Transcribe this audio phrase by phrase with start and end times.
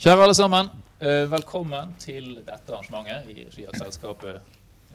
[0.00, 0.68] Kjære alle sammen.
[1.00, 4.38] eh, Velkommen til dette arrangementet i regi av selskapet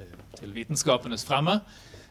[0.02, 1.60] eh, til Vitenskapenes fremme.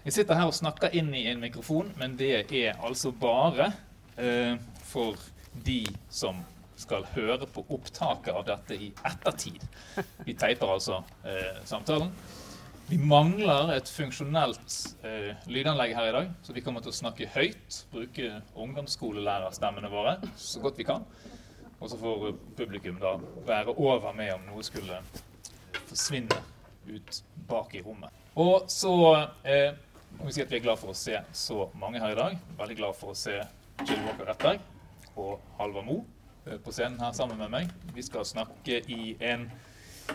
[0.05, 3.73] Jeg sitter her og snakker inn i en mikrofon, men det er altså bare
[4.17, 4.55] eh,
[4.87, 5.19] for
[5.67, 6.39] de som
[6.79, 9.67] skal høre på opptaket av dette i ettertid.
[10.27, 11.03] Vi teiper altså
[11.65, 12.11] samtalen.
[12.87, 14.75] Vi mangler et funksjonelt
[15.47, 17.85] lydanlegg her i dag, så vi kommer til å snakke høyt.
[17.91, 21.07] Bruke ungdomsskolelærerstemmene våre så godt vi kan.
[21.85, 25.03] Og så får publikum da være over med om noe skulle
[25.85, 26.39] forsvinne
[26.89, 28.09] ut bak i rommet.
[28.41, 28.95] Og så
[29.45, 29.77] eh,
[30.17, 32.39] må vi si at vi er glad for å se så mange her i dag.
[32.57, 33.37] Veldig glad for å se
[33.85, 34.65] Jill Walker Rettberg
[35.21, 36.01] og Halvard Mo
[36.47, 37.77] eh, på scenen her sammen med meg.
[37.93, 39.51] Vi skal snakke i en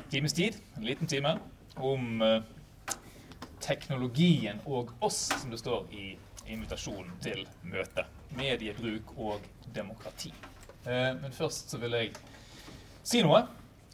[0.10, 1.38] times tid, en liten time,
[1.78, 2.96] om eh,
[3.62, 6.16] teknologien og oss, som det står i
[6.50, 8.10] invitasjonen til møtet.
[8.34, 10.34] Mediebruk og demokrati.
[10.86, 12.12] Eh, Men først så vil jeg
[13.04, 13.44] si noe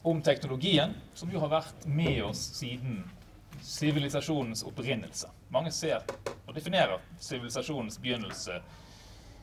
[0.06, 3.04] om teknologien, som jo har vært med oss siden
[3.66, 5.30] sivilisasjonens opprinnelse.
[5.50, 6.04] Mange ser
[6.46, 8.60] og definerer sivilisasjonens begynnelse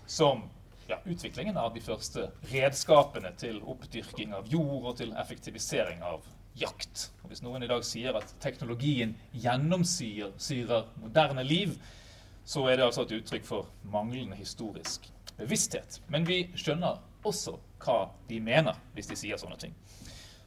[0.06, 0.44] som
[0.88, 6.26] ja, utviklingen av de første redskapene til oppdyrking av jord og til effektivisering av
[6.58, 7.08] jakt.
[7.22, 11.74] Og hvis noen i dag sier at teknologien gjennomsyrer moderne liv,
[12.44, 16.00] så er det altså et uttrykk for manglende historisk bevissthet.
[16.12, 19.74] Men vi skjønner også hva de mener hvis de sier sånne ting.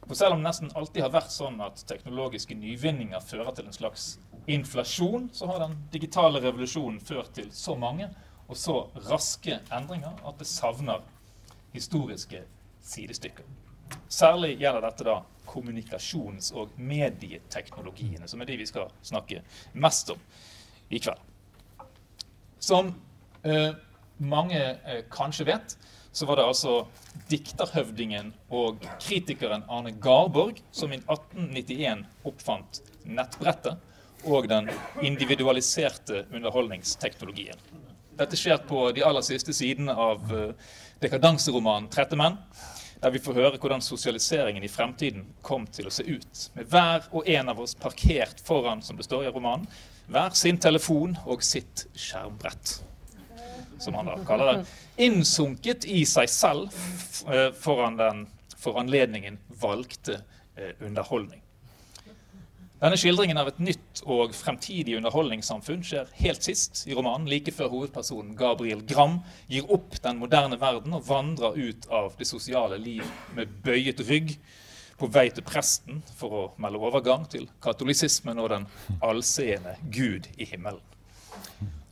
[0.06, 3.74] For selv om det nesten alltid har vært sånn at teknologiske nyvinninger fører til en
[3.74, 4.04] slags
[4.46, 8.08] inflasjon, så har den digitale revolusjonen ført til så mange
[8.46, 8.76] og så
[9.08, 11.02] raske endringer at det savner
[11.74, 12.44] historiske
[12.86, 13.46] sidestykker.
[14.08, 19.42] Særlig gjelder dette da kommunikasjons- og medieteknologiene, som er de vi skal snakke
[19.74, 20.22] mest om
[20.90, 21.18] i kveld.
[22.62, 22.94] Som
[23.42, 23.74] eh,
[24.18, 25.76] mange eh, kanskje vet,
[26.16, 26.74] så var det altså
[27.28, 34.70] dikterhøvdingen og kritikeren Arne Garborg som i 1891 oppfant nettbrettet og den
[35.04, 37.60] individualiserte underholdningsteknologien.
[38.16, 40.24] Dette skjer på de aller siste sidene av
[41.04, 42.40] dekadanseromanen 'Trette menn',
[43.02, 46.48] der vi får høre hvordan sosialiseringen i fremtiden kom til å se ut.
[46.56, 49.68] Med hver og en av oss parkert foran, som det står i romanen,
[50.08, 52.78] hver sin telefon og sitt skjermbrett
[53.78, 54.76] som han da kaller det,
[55.06, 56.70] innsunket i seg selv
[57.28, 58.26] eh, foran den
[58.56, 60.20] for anledningen valgte
[60.56, 61.42] eh, underholdning.
[62.76, 67.70] Denne skildringen av et nytt og fremtidig underholdningssamfunn skjer helt sist i romanen, like før
[67.72, 73.06] hovedpersonen Gabriel Gram gir opp den moderne verden og vandrer ut av det sosiale liv
[73.38, 74.36] med bøyet rygg,
[74.96, 78.68] på vei til presten for å melde overgang til katolisismen og den
[79.04, 80.84] allseende Gud i himmelen.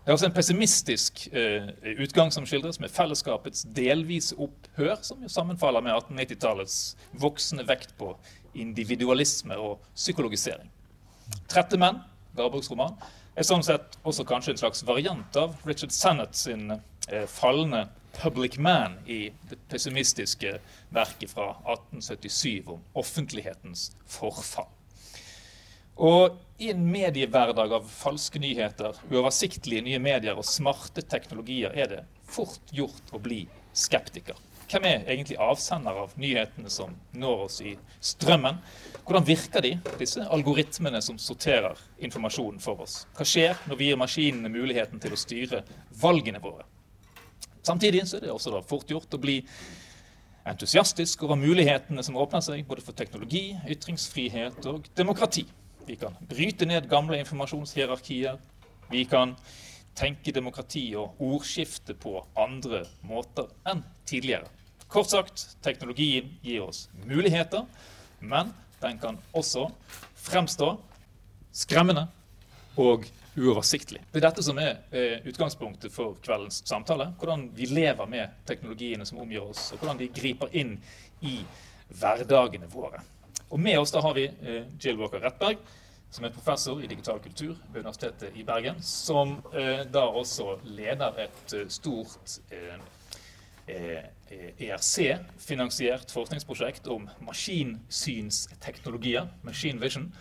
[0.04, 1.70] Det er også en pessimistisk eh,
[2.04, 6.74] utgang som skildres, med fellesskapets delvise opphør, som jo sammenfaller med 1890-tallets
[7.22, 8.10] voksende vekt på
[8.52, 10.68] individualisme og psykologisering.
[11.48, 12.02] 'Trette menn',
[12.36, 12.98] Garborgs roman,
[13.32, 18.58] er sånn sett også kanskje en slags variant av Richard Sennett sin eh, fallende 'Public
[18.60, 20.58] Man' i det pessimistiske
[20.92, 24.68] verket fra 1877 om offentlighetens forfall.
[25.96, 32.00] Og i en mediehverdag av falske nyheter, uoversiktlige nye medier og smarte teknologier er det
[32.30, 33.44] fort gjort å bli
[33.74, 34.38] skeptiker.
[34.70, 38.58] Hvem er egentlig avsender av nyhetene som når oss i strømmen?
[39.04, 43.02] Hvordan virker de, disse algoritmene som sorterer informasjonen for oss?
[43.14, 45.62] Hva skjer når vi gir maskinene muligheten til å styre
[46.00, 46.64] valgene våre?
[47.64, 49.42] Samtidig er det også fort gjort å bli
[50.48, 55.46] entusiastisk over mulighetene som åpner seg både for teknologi, ytringsfrihet og demokrati.
[55.86, 58.38] Vi kan bryte ned gamle informasjonshierarkier.
[58.90, 59.34] Vi kan
[59.94, 64.48] tenke demokrati og ordskifte på andre måter enn tidligere.
[64.88, 67.64] Kort sagt, teknologien gir oss muligheter,
[68.20, 68.52] men
[68.82, 69.68] den kan også
[70.24, 70.74] fremstå
[71.54, 72.06] skremmende
[72.80, 73.06] og
[73.36, 74.00] uoversiktlig.
[74.12, 77.10] Det er dette som er eh, utgangspunktet for kveldens samtale.
[77.18, 80.76] Hvordan vi lever med teknologiene som omgir oss, og hvordan de griper inn
[81.26, 81.40] i
[81.94, 83.02] hverdagene våre.
[83.50, 85.56] Og med oss da har vi eh, Jill Walker Rettberg,
[86.10, 91.12] som er professor i digital kultur ved Universitetet i Bergen, som eh, da også leder
[91.26, 92.40] et eh, stort
[94.60, 100.14] ERC-finansiert forskningsprosjekt om maskinsynsteknologier, machine vision.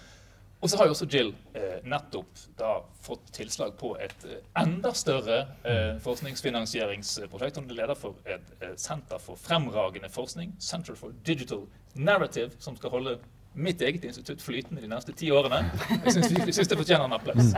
[0.64, 4.94] Og så har jo også Jill eh, nettopp da fått tilslag på et eh, enda
[4.96, 7.60] større eh, forskningsfinansieringsprosjekt.
[7.60, 11.66] Hun er leder for et eh, senter for fremragende forskning, Center for Digital
[11.96, 13.18] Narrative, som skal holde
[13.60, 15.66] mitt eget institutt flytende de neste ti årene.
[16.06, 17.52] Jeg syns, jeg syns det fortjener en applaus.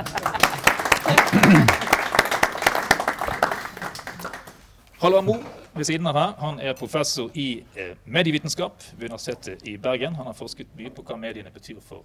[5.05, 5.37] Halvard Mo,
[5.77, 10.17] ved siden av her, han er professor i eh, medievitenskap ved Universitetet i Bergen.
[10.17, 12.01] Han har forsket mye på hva mediene betyr for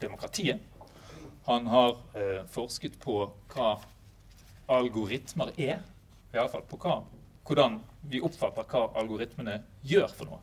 [0.00, 0.60] demokratiet.
[1.48, 3.20] Han har eh, forsket på
[3.54, 3.70] hva
[4.68, 5.78] algoritmer er.
[6.34, 6.98] I alle fall på hva,
[7.48, 7.78] hvordan
[8.08, 10.40] vi oppfatter hva algoritmene gjør for noe.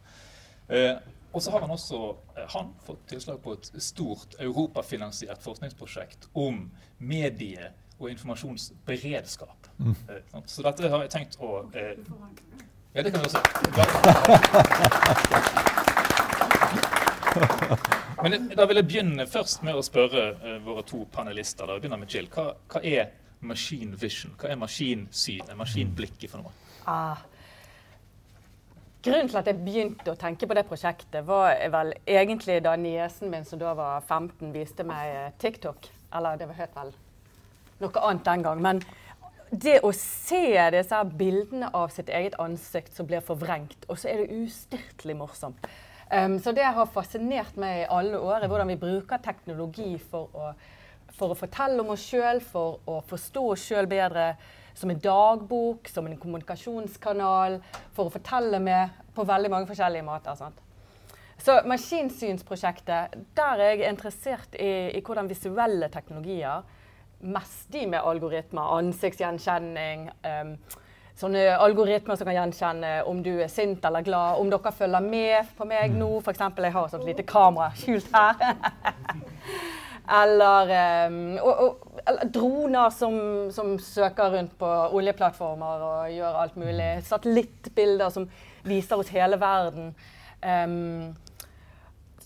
[0.69, 0.95] Eh,
[1.35, 6.71] og så har han også eh, han fått tilslag på et stort europafinansiert forskningsprosjekt om
[6.97, 9.67] medie- og informasjonsberedskap.
[9.77, 9.95] Mm.
[10.09, 11.95] Eh, så dette har jeg tenkt å eh,
[12.95, 13.41] Ja, det kan vi også.
[18.25, 21.67] Men da vil jeg begynne først med å spørre uh, våre to panelister.
[21.67, 21.77] Da.
[21.77, 22.27] Jeg begynner med Jill.
[22.33, 23.11] Hva, hva, er
[23.45, 24.33] machine vision?
[24.41, 26.53] Hva er maskinsynet, maskinblikket for noe?
[26.89, 27.21] Ah,
[29.05, 33.29] Grunnen til at jeg begynte å tenke på det prosjektet, var vel egentlig da niesen
[33.29, 35.85] min, som da var 15, viste meg eh, TikTok.
[36.17, 36.89] Eller det var helt vel
[37.83, 38.63] noe annet den gang.
[38.65, 38.81] Men
[39.51, 44.23] det å se disse bildene av sitt eget ansikt som blir forvrengt, og så er
[44.23, 45.69] det ustyrtelig morsomt.
[46.11, 50.51] Um, så det har fascinert meg i alle år, hvordan vi bruker teknologi for å,
[51.15, 54.35] for å fortelle om oss sjøl, for å forstå oss sjøl bedre
[54.75, 57.57] som en dagbok, som en kommunikasjonskanal,
[57.95, 60.37] for å fortelle med på veldig mange forskjellige måter.
[60.37, 60.61] Sant?
[61.41, 66.63] Så Maskinsynsprosjektet, der er jeg interessert i, i hvordan visuelle teknologier,
[67.25, 70.55] mest de med algoritmer, ansiktsgjenkjenning um,
[71.15, 75.53] Sånne algoritmer som kan gjenkjenne om du er sint eller glad, om dere følger med
[75.55, 76.09] på meg nå.
[76.19, 76.41] F.eks.
[76.43, 78.41] jeg har et sånt lite kamera skjult her.
[80.21, 80.73] eller,
[81.07, 83.15] um, og, og, eller, droner som,
[83.55, 86.91] som, søker rundt på oljeplattformer og gjør alt mulig.
[87.07, 88.27] Satellittbilder som
[88.67, 89.93] viser oss hele verden.
[90.43, 91.15] Um,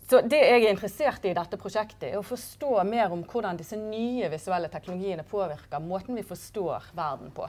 [0.10, 3.62] så det jeg er interessert i i dette prosjektet, er å forstå mer om hvordan
[3.62, 7.46] disse nye visuelle teknologiene påvirker måten vi forstår verden på.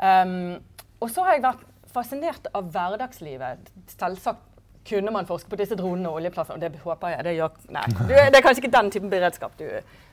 [0.00, 0.60] Um,
[1.00, 3.72] og så har jeg vært fascinert av hverdagslivet.
[3.92, 4.46] Selvsagt
[4.90, 7.24] kunne man forske på disse dronene og oljeplassene, og Det håper jeg.
[7.24, 9.66] Det, gjør, nei, det er kanskje ikke den typen beredskap du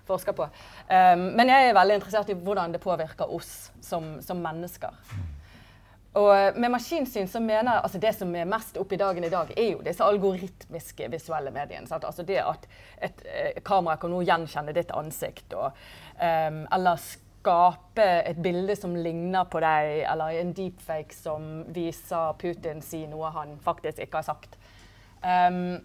[0.07, 0.50] forsker på.
[0.92, 4.95] Um, men jeg er veldig interessert i hvordan det påvirker oss som, som mennesker.
[6.18, 9.25] Og eh, med maskinsyn så mener jeg altså Det som er mest oppe i dagen
[9.28, 11.88] i dag, er jo disse algoritmiske visuelle mediene.
[12.00, 12.68] Altså det at
[12.98, 15.78] et, et eh, kamera kan nå gjenkjenne ditt ansikt, og,
[16.18, 17.01] um, eller
[17.48, 23.32] skape et bilde som ligner på deg, eller en deepfake som viser Putin si noe
[23.36, 24.58] han faktisk ikke har sagt.
[25.24, 25.80] Um,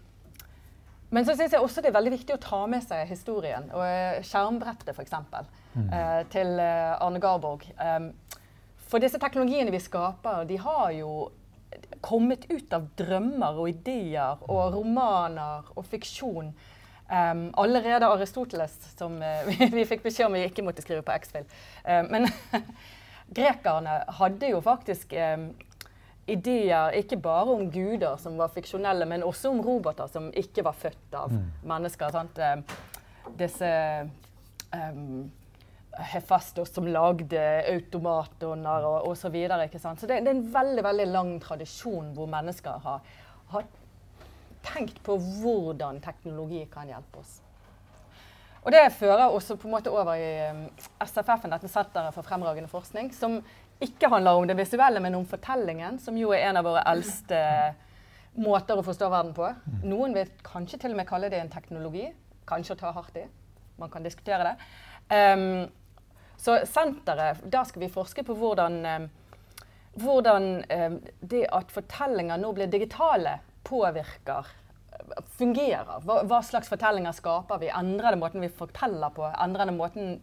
[1.12, 3.66] men så syns jeg også det er veldig viktig å ta med seg historien.
[3.76, 5.12] og eh, Skjermbrettet, f.eks.
[5.76, 5.88] Mm.
[5.92, 7.66] Uh, til Arne Garborg.
[7.76, 8.10] Um,
[8.88, 11.28] for disse teknologiene vi skaper, de har jo
[12.00, 16.50] kommet ut av drømmer og ideer og romaner og fiksjon.
[17.12, 21.12] Um, allerede Aristoteles, som uh, vi, vi, fikk beskjed om vi ikke måtte skrive på
[21.20, 21.44] X-Fill.
[21.84, 22.28] Uh, men
[23.36, 25.50] grekerne hadde jo faktisk um,
[26.32, 30.78] ideer ikke bare om guder som var fiksjonelle, men også om roboter som ikke var
[30.78, 31.44] født av mm.
[31.74, 32.16] mennesker.
[32.16, 32.40] Sant?
[32.40, 32.64] Um,
[33.38, 33.68] disse
[35.92, 39.26] Hefastos som lagde automatoner og osv.
[39.26, 43.02] Så, videre, så det, det, er en veldig veldig lang tradisjon hvor mennesker har,
[43.52, 43.66] har,
[44.64, 47.40] tenkt på hvordan teknologi kan hjelpe oss.
[48.62, 50.66] Og Det fører også på en måte over i um,
[51.02, 53.40] SFF-en, dette Senteret for fremragende forskning, som
[53.82, 57.40] ikke handler om det visuelle, men om fortellingen, som jo er en av våre eldste
[58.38, 59.48] måter å forstå verden på.
[59.82, 62.06] Noen vil kanskje til og med kalle det en teknologi.
[62.48, 63.26] Kanskje å ta hardt i.
[63.82, 64.54] Man kan diskutere det.
[65.10, 65.66] Um,
[66.38, 69.10] så senteret, der skal vi forske på hvordan, um,
[70.02, 74.50] hvordan um, det at fortellinger nå blir digitale, påvirker
[75.36, 76.00] fungerer.
[76.04, 77.70] Hva, hva, slags fortellinger skaper vi?
[77.72, 79.26] Endrer det måten vi forteller på?
[79.30, 80.14] Endrer det måten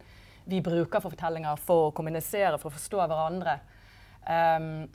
[0.50, 3.58] vi bruker for fortellinger for å kommunisere, for å forstå hverandre?
[4.24, 4.88] Um,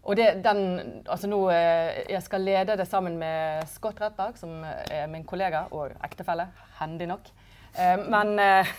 [0.00, 0.62] og det, den,
[1.04, 5.92] altså nå, Jeg skal lede det sammen med Scott Rettberg, som er min kollega og
[6.04, 6.48] ektefelle.
[6.80, 7.28] Hendig nok.
[7.76, 8.70] Uh, men uh,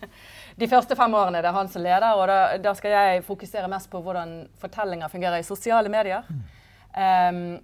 [0.60, 3.70] de første fem årene det er han som leder, og da, da, skal jeg fokusere
[3.70, 6.26] mest på hvordan fortellinger fungerer i sosiale medier.
[6.92, 7.60] Um,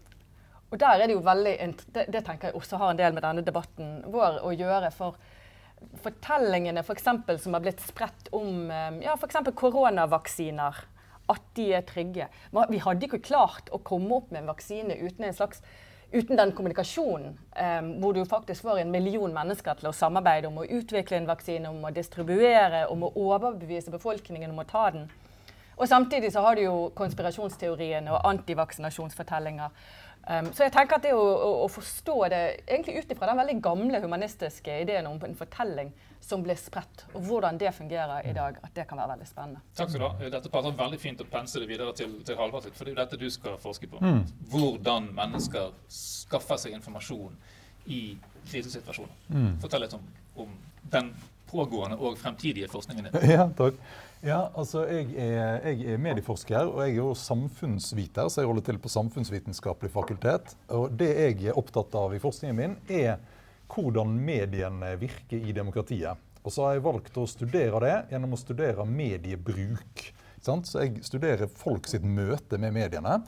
[0.69, 1.55] og der er det jo veldig,
[1.95, 4.91] det, det, tenker jeg også har en del med denne debatten vår å gjøre.
[4.93, 5.17] For
[6.03, 9.41] fortellingene for eksempel, som har blitt spredt om ehm, ja, f.eks.
[9.57, 10.81] koronavaksiner,
[11.29, 12.29] at de er trygge.
[12.73, 15.63] Vi hadde ikke klart å komme opp med en vaksine uten en slags
[16.09, 20.63] uten den kommunikasjonen, um, hvor du faktisk får en million mennesker til å samarbeide om
[20.63, 25.09] å utvikle en vaksine, om å distribuere, om å overbevise befolkningen om å ta den.
[25.79, 29.69] Og Samtidig så har du jo konspirasjonsteoriene og antivaksinasjonsfortellinger.
[30.28, 33.38] Um, så jeg tenker at det å, å, å forstå det egentlig ut ifra den
[33.40, 35.88] veldig gamle humanistiske ideen om en fortelling
[36.20, 39.62] som blir spredt, og hvordan det fungerer i dag, at det kan være veldig spennende.
[39.78, 40.30] Takk skal du ha.
[40.35, 42.97] Dette passer veldig fint å pense det videre til, til Halvard sitt, for det er
[42.97, 44.02] jo dette du skal forske på.
[44.04, 44.20] Mm.
[44.52, 47.38] Hvordan mennesker skaffer seg informasjon
[47.88, 48.02] i
[48.50, 49.16] krisesituasjoner.
[49.32, 49.50] Mm.
[49.62, 50.04] Fortell litt om,
[50.44, 50.52] om
[50.92, 51.14] den
[51.49, 53.30] pågående og fremtidige forskningen din.
[53.38, 53.80] Ja, takk.
[54.19, 58.65] Ja, altså jeg er, jeg er, medieforsker og jeg er jo samfunnsviter, så jeg holder
[58.67, 60.57] til på Samfunnsvitenskapelig fakultet.
[60.75, 63.21] Og det jeg er opptatt av i forskningen min, er
[63.71, 66.19] hvordan mediene virker i demokratiet.
[66.43, 70.09] Og så har jeg valgt å studere det gjennom å studere mediebruk.
[70.43, 73.21] Så jeg studerer folk sitt møte med mediene.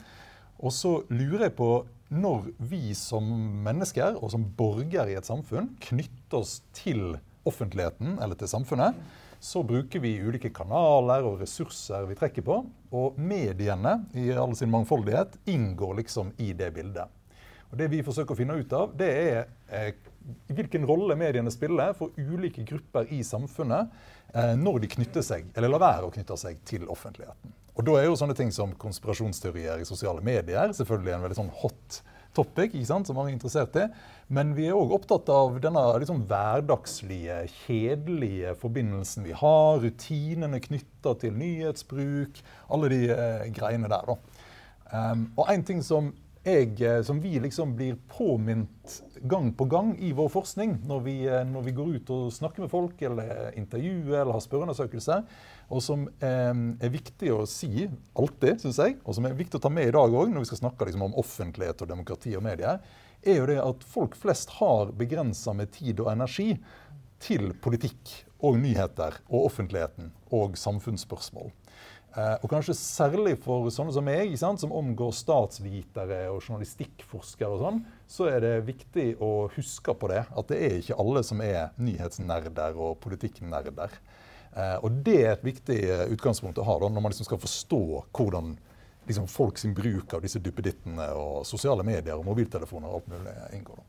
[0.58, 1.70] Og så lurer jeg på
[2.10, 3.30] når vi som
[3.62, 7.14] mennesker og som borgere i et samfunn knytter oss til
[7.46, 8.98] offentligheten eller til samfunnet,
[9.40, 12.58] så bruker vi ulike kanaler og ressurser vi trekker på.
[12.92, 17.08] Og mediene i all sin mangfoldighet inngår liksom i det bildet.
[17.70, 19.94] Og Det vi forsøker å finne ut av, det er eh,
[20.50, 23.92] hvilken rolle mediene spiller for ulike grupper i samfunnet
[24.34, 27.54] eh, når de knytter seg, eller lar være å knytte seg til offentligheten.
[27.78, 31.54] Og Da er jo sånne ting som konspirasjonsteorier i sosiale medier selvfølgelig en veldig sånn
[31.62, 32.00] hot
[32.36, 33.86] topic ikke sant, som mange er interessert i.
[34.30, 39.80] Men vi er òg opptatt av denne liksom, hverdagslige, kjedelige forbindelsen vi har.
[39.82, 42.38] Rutinene knytta til nyhetsbruk.
[42.70, 44.12] Alle de eh, greiene der.
[44.12, 44.46] da.
[44.90, 46.12] Um, og en ting som,
[46.46, 48.94] jeg, eh, som vi liksom blir påminnet
[49.30, 52.64] gang på gang i vår forskning, når vi, eh, når vi går ut og snakker
[52.64, 55.26] med folk eller intervjuer eller har spørreundersøkelser,
[55.70, 59.66] og som eh, er viktig å si alltid, syns jeg, og som er viktig å
[59.66, 62.46] ta med i dag òg, når vi skal snakke liksom, om offentlighet og demokrati og
[62.46, 62.80] medier,
[63.22, 66.54] er jo det at folk flest har begrensa med tid og energi
[67.20, 71.50] til politikk og nyheter og offentligheten og samfunnsspørsmål.
[72.10, 77.84] Eh, og kanskje særlig for sånne som meg, som omgår statsvitere og journalistikkforskere, og sånn,
[78.10, 80.24] så er det viktig å huske på det.
[80.34, 83.94] At det er ikke alle som er nyhetsnerder og politikknerder.
[84.56, 87.42] Eh, og det er et viktig eh, utgangspunkt å ha da, når man liksom skal
[87.44, 88.56] forstå hvordan
[89.10, 93.36] liksom, folk sin bruk av disse duppedittene og sosiale medier og mobiltelefoner og alt mulig
[93.58, 93.82] inngår.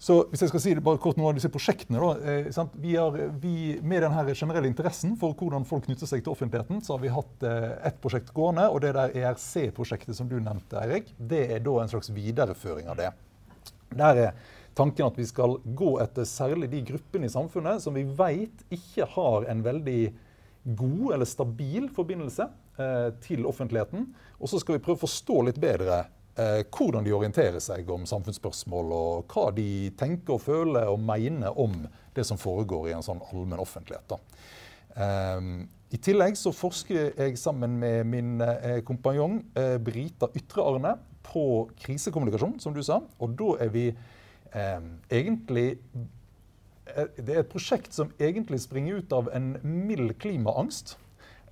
[0.00, 2.94] Så hvis jeg skal si det bare kort noen av disse prosjektene da, eh, vi
[2.96, 7.02] har, vi, Med denne generelle interessen for hvordan folk knytter seg til offentligheten, så har
[7.02, 8.64] vi hatt eh, ett prosjekt gående.
[8.72, 12.96] Og det der ERC-prosjektet som du nevnte, Eirik, det er da en slags videreføring av
[12.96, 13.10] det.
[13.92, 14.40] Der er
[14.78, 19.04] tanken at vi skal gå etter særlig de gruppene i samfunnet som vi vet ikke
[19.18, 20.00] har en veldig
[20.80, 22.48] god eller stabil forbindelse
[23.20, 24.06] til offentligheten.
[24.40, 25.98] Og så skal vi prøve å forstå litt bedre
[26.40, 31.56] eh, hvordan de orienterer seg om samfunnsspørsmål, og hva de tenker og føler og mener
[31.60, 31.82] om
[32.16, 34.16] det som foregår i en sånn allmenn offentlighet.
[34.96, 35.50] Eh,
[35.90, 40.96] I tillegg så forsker jeg sammen med min eh, kompanjong eh, Brita Ytre-Arne
[41.26, 41.44] på
[41.82, 43.00] krisekommunikasjon, som du sa.
[43.20, 45.68] Og da er vi eh, egentlig
[46.88, 50.96] eh, Det er et prosjekt som egentlig springer ut av en mild klimaangst.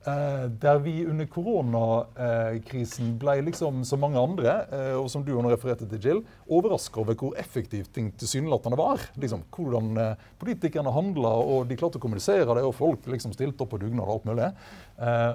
[0.06, 5.50] Eh, der vi under koronakrisen ble liksom som mange andre, eh, og som du nå
[5.50, 9.02] refererte til, Jill, overraska over hvor effektivt ting tilsynelatende var.
[9.18, 13.66] Liksom, hvordan eh, politikerne handla, og de klarte å kommunisere det, og folk liksom stilte
[13.66, 14.52] opp på dugnad og alt mulig.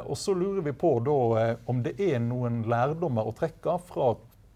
[0.08, 1.13] Og så lurer vi på da
[1.72, 4.10] om det er noen lærdommer å trekke fra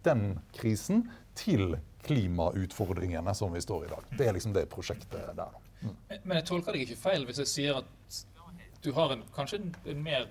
[0.03, 1.05] den krisen
[1.37, 4.09] til klimautfordringene som vi står i dag.
[4.19, 5.61] Det er liksom det prosjektet der.
[5.83, 5.93] Mm.
[6.23, 8.19] Men jeg tolker deg ikke feil hvis jeg sier at
[8.83, 10.27] du har en, kanskje en mer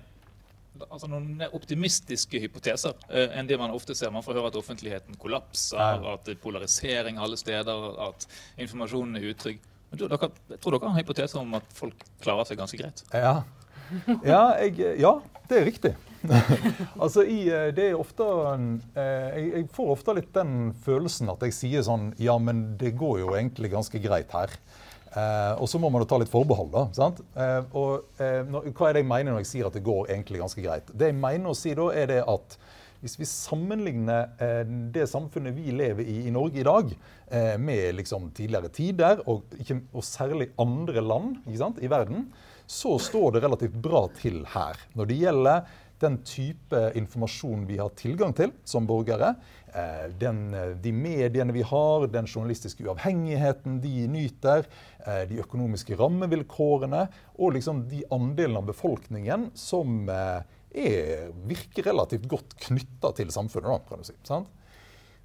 [0.85, 4.11] altså noen mer optimistiske hypoteser eh, enn det man ofte ser.
[4.13, 6.13] Man får høre at offentligheten kollapser, ja.
[6.13, 8.27] at det er polarisering alle steder, at
[8.61, 9.63] informasjonen er utrygg.
[9.89, 12.79] Men du, dere, jeg tror dere har en hypotese om at folk klarer seg ganske
[12.79, 13.03] greit?
[13.15, 13.39] Ja,
[14.27, 15.13] ja, jeg, ja
[15.47, 15.93] det er riktig.
[17.03, 21.45] altså, i, eh, det er ofte eh, jeg, jeg, får ofte litt den følelsen at
[21.45, 24.51] jeg sier sånn Ja, men det går jo egentlig ganske greit her.
[25.07, 26.87] Eh, og så må man ta litt forbehold, da.
[26.95, 27.21] sant?
[27.35, 30.11] Eh, og eh, når, Hva er det jeg mener når jeg sier at det går
[30.11, 30.91] egentlig ganske greit?
[30.91, 32.57] Det jeg mener å si da, er det at
[33.03, 36.93] hvis vi sammenligner eh, det samfunnet vi lever i i Norge i dag,
[37.29, 42.27] eh, med liksom tidligere tider, og, ikke, og særlig andre land sant, i verden,
[42.67, 44.79] så står det relativt bra til her.
[44.97, 49.33] Når det gjelder den type informasjon vi har tilgang til som borgere,
[49.73, 54.65] eh, den, eh, de mediene vi har, den journalistiske uavhengigheten de nyter,
[55.05, 60.45] eh, de økonomiske rammevilkårene og liksom de andelene av befolkningen som er,
[61.47, 63.87] virker relativt godt knytta til samfunnet.
[63.89, 64.13] kan du si.
[64.23, 64.47] Sant?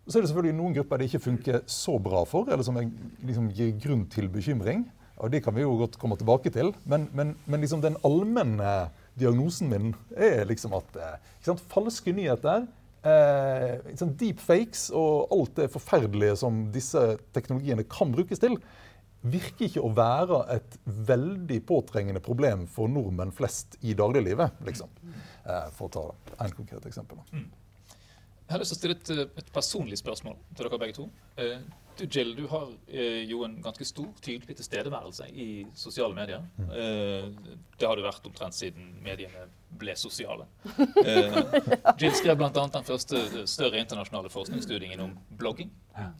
[0.07, 2.79] Så er det selvfølgelig noen grupper det ikke funker så bra for, eller som
[3.23, 4.87] liksom gir grunn til bekymring.
[5.19, 6.73] Og Det kan vi jo godt komme tilbake til.
[6.85, 10.97] Men, men, men liksom den allmenne diagnosen min er liksom at
[11.45, 12.67] sant, falske nyheter
[13.07, 17.03] eh, sånn deepfakes og alt det forferdelige som disse
[17.35, 18.59] teknologiene kan brukes til,
[19.23, 20.79] virker ikke å være et
[21.11, 24.63] veldig påtrengende problem for nordmenn flest i dagliglivet.
[24.67, 24.91] Liksom.
[25.47, 26.07] Eh, for å ta
[26.47, 27.23] et konkret eksempel.
[27.31, 27.51] Mm.
[28.43, 31.07] Jeg har lyst til å stille et, et, personlig spørsmål til dere begge to.
[31.41, 31.63] Eh,
[32.01, 36.45] Jill, du har eh, jo en ganske stor, tydelig tilstedeværelse i sosiale medier.
[36.57, 36.71] Mm.
[36.71, 40.49] Eh, det har du vært omtrent siden mediene ble sosiale.
[41.03, 41.35] Eh,
[41.99, 42.51] Jill skrev bl.a.
[42.51, 45.73] den første større internasjonale forskningsstudien om blogging.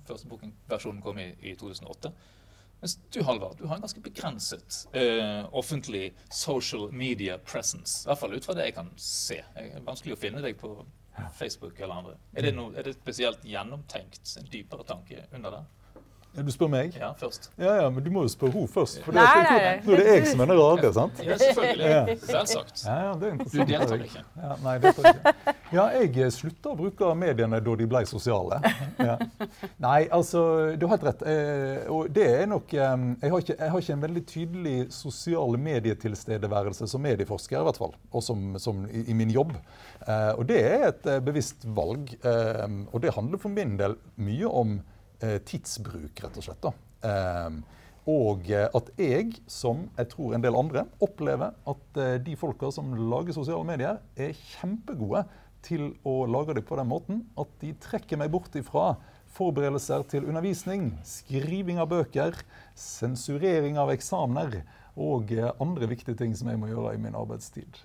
[0.09, 2.11] Første bookingversjonen kom i, i 2008.
[2.83, 8.03] Mens du, Halvard, du har en ganske begrenset eh, offentlig social media presence.
[8.03, 9.39] I hvert fall ut fra det jeg kan se.
[9.55, 10.73] Det er vanskelig å finne deg på
[11.37, 12.17] Facebook eller andre.
[12.33, 15.63] Er det, noe, er det spesielt gjennomtenkt, en dypere tanke under det?
[16.33, 16.95] Ja, du spør meg?
[16.97, 17.51] Ja, først.
[17.61, 19.03] Ja, ja, Men du må jo spørre henne først.
[19.05, 19.73] For nei, nei, nei.
[19.85, 21.19] Nå er det jeg som er den rare, sant?
[21.21, 21.91] Ja, selvfølgelig.
[21.91, 22.15] Ja.
[22.23, 22.85] Selvsagt.
[22.87, 23.43] Ja, ja, det er.
[23.43, 24.23] Du deltar ikke.
[24.41, 25.53] Ja, nei, deltar ikke.
[25.73, 28.63] Ja, jeg slutta å bruke mediene da de ble sosiale.
[29.03, 29.19] Ja.
[29.83, 30.43] Nei, altså,
[30.79, 31.27] du har helt rett.
[31.29, 34.75] Eh, og det er nok eh, jeg, har ikke, jeg har ikke en veldig tydelig
[34.95, 37.93] sosial medietilstedeværelse som medieforsker, i hvert fall.
[38.09, 39.53] Og som, som i, i, min jobb.
[40.07, 42.17] Eh, og det er et bevisst valg.
[42.23, 46.67] Og det handler for min del mye om Eh, tidsbruk, rett og slett.
[46.67, 46.73] da.
[48.11, 52.73] og eh, at jeg, som jeg tror en del andre, opplever at eh, de folka
[52.75, 55.23] som lager sosiale medier, er kjempegode
[55.63, 58.97] til å lage det på den måten at de trekker meg bort ifra
[59.33, 62.35] forberedelser til undervisning, skriving av bøker,
[62.75, 64.61] sensurering av eksamener
[64.99, 65.31] og
[65.63, 67.79] andre viktige ting som jeg må gjøre i min arbeidstid.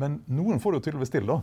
[0.00, 1.38] Men noen får det jo tydeligvis til, da.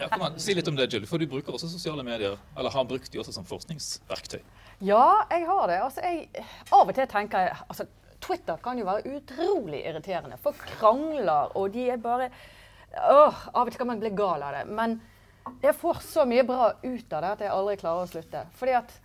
[0.00, 1.06] Ja, kom an, Si litt om det, Jill.
[1.08, 4.40] For du bruker også sosiale medier, eller har brukt de også som forskningsverktøy?
[4.82, 5.78] Ja, jeg har det.
[5.84, 7.86] Altså, jeg, av og til tenker jeg altså,
[8.22, 10.38] Twitter kan jo være utrolig irriterende.
[10.42, 12.30] Folk krangler, og de er bare
[12.92, 14.66] åh, Av og til kan man bli gal av det.
[14.70, 14.98] Men
[15.62, 18.46] jeg får så mye bra ut av det at jeg aldri klarer å slutte.
[18.58, 18.96] Fordi at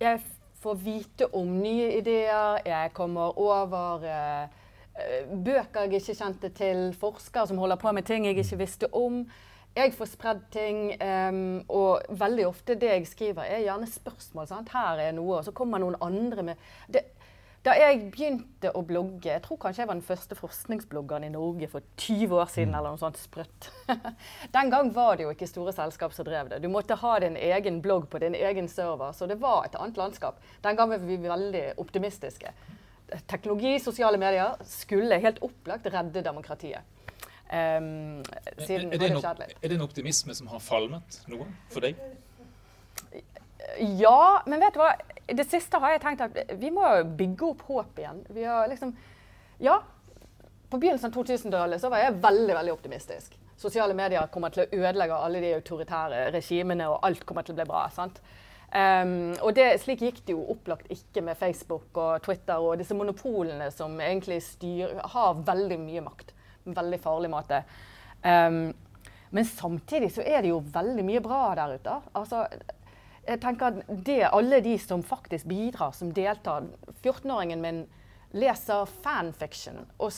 [0.00, 0.22] jeg
[0.60, 4.59] får vite om nye ideer, jeg kommer over eh, Eh,
[5.30, 9.24] bøker jeg ikke kjente til, forskere som holder på med ting jeg ikke visste om.
[9.76, 14.48] Jeg får spredd ting, um, og veldig ofte det jeg skriver, er gjerne spørsmål.
[14.50, 14.72] Sant?
[14.74, 17.04] Her er noe, og så kommer noen andre med det,
[17.60, 21.68] Da jeg begynte å blogge Jeg tror kanskje jeg var den første forskningsbloggeren i Norge
[21.68, 22.72] for 20 år siden.
[22.72, 22.78] Mm.
[22.78, 23.68] eller noe sånt sprøtt.
[24.56, 26.62] den gang var det jo ikke store selskap som drev det.
[26.64, 30.00] Du måtte ha din egen blogg på din egen server, så det var et annet
[30.00, 30.40] landskap.
[30.64, 32.56] Den gang var vi veldig optimistiske
[33.30, 36.96] teknologi, sosiale medier, skulle helt opplagt redde demokratiet.
[37.50, 41.98] Um, er, det no, er, det en optimisme som har falmet noe for deg?
[43.98, 44.92] Ja, men vet du hva?
[45.30, 46.86] Det siste har jeg tenkt at vi må
[47.18, 48.22] bygge opp håp igjen.
[48.34, 48.94] Vi har liksom
[49.60, 49.80] Ja,
[50.70, 53.34] på begynnelsen av 2000-tallet så var jeg veldig, veldig optimistisk.
[53.60, 57.58] Sosiale medier kommer til å ødelegge alle de autoritære regimene, og alt kommer til å
[57.58, 57.82] bli bra.
[57.92, 58.22] sant?
[58.70, 62.94] Um, og det, slik gikk det jo opplagt ikke med Facebook og Twitter og disse
[62.94, 66.30] monopolene som egentlig styr, har veldig mye makt.
[66.68, 67.64] En veldig farlig måte.
[68.22, 68.68] Um,
[69.30, 71.96] men samtidig så er det jo veldig mye bra der ute.
[72.18, 72.44] Altså,
[73.26, 76.66] jeg tenker at det Alle de som faktisk bidrar, som deltar
[77.02, 77.84] 14-åringen min
[78.30, 80.12] leser fanfiction og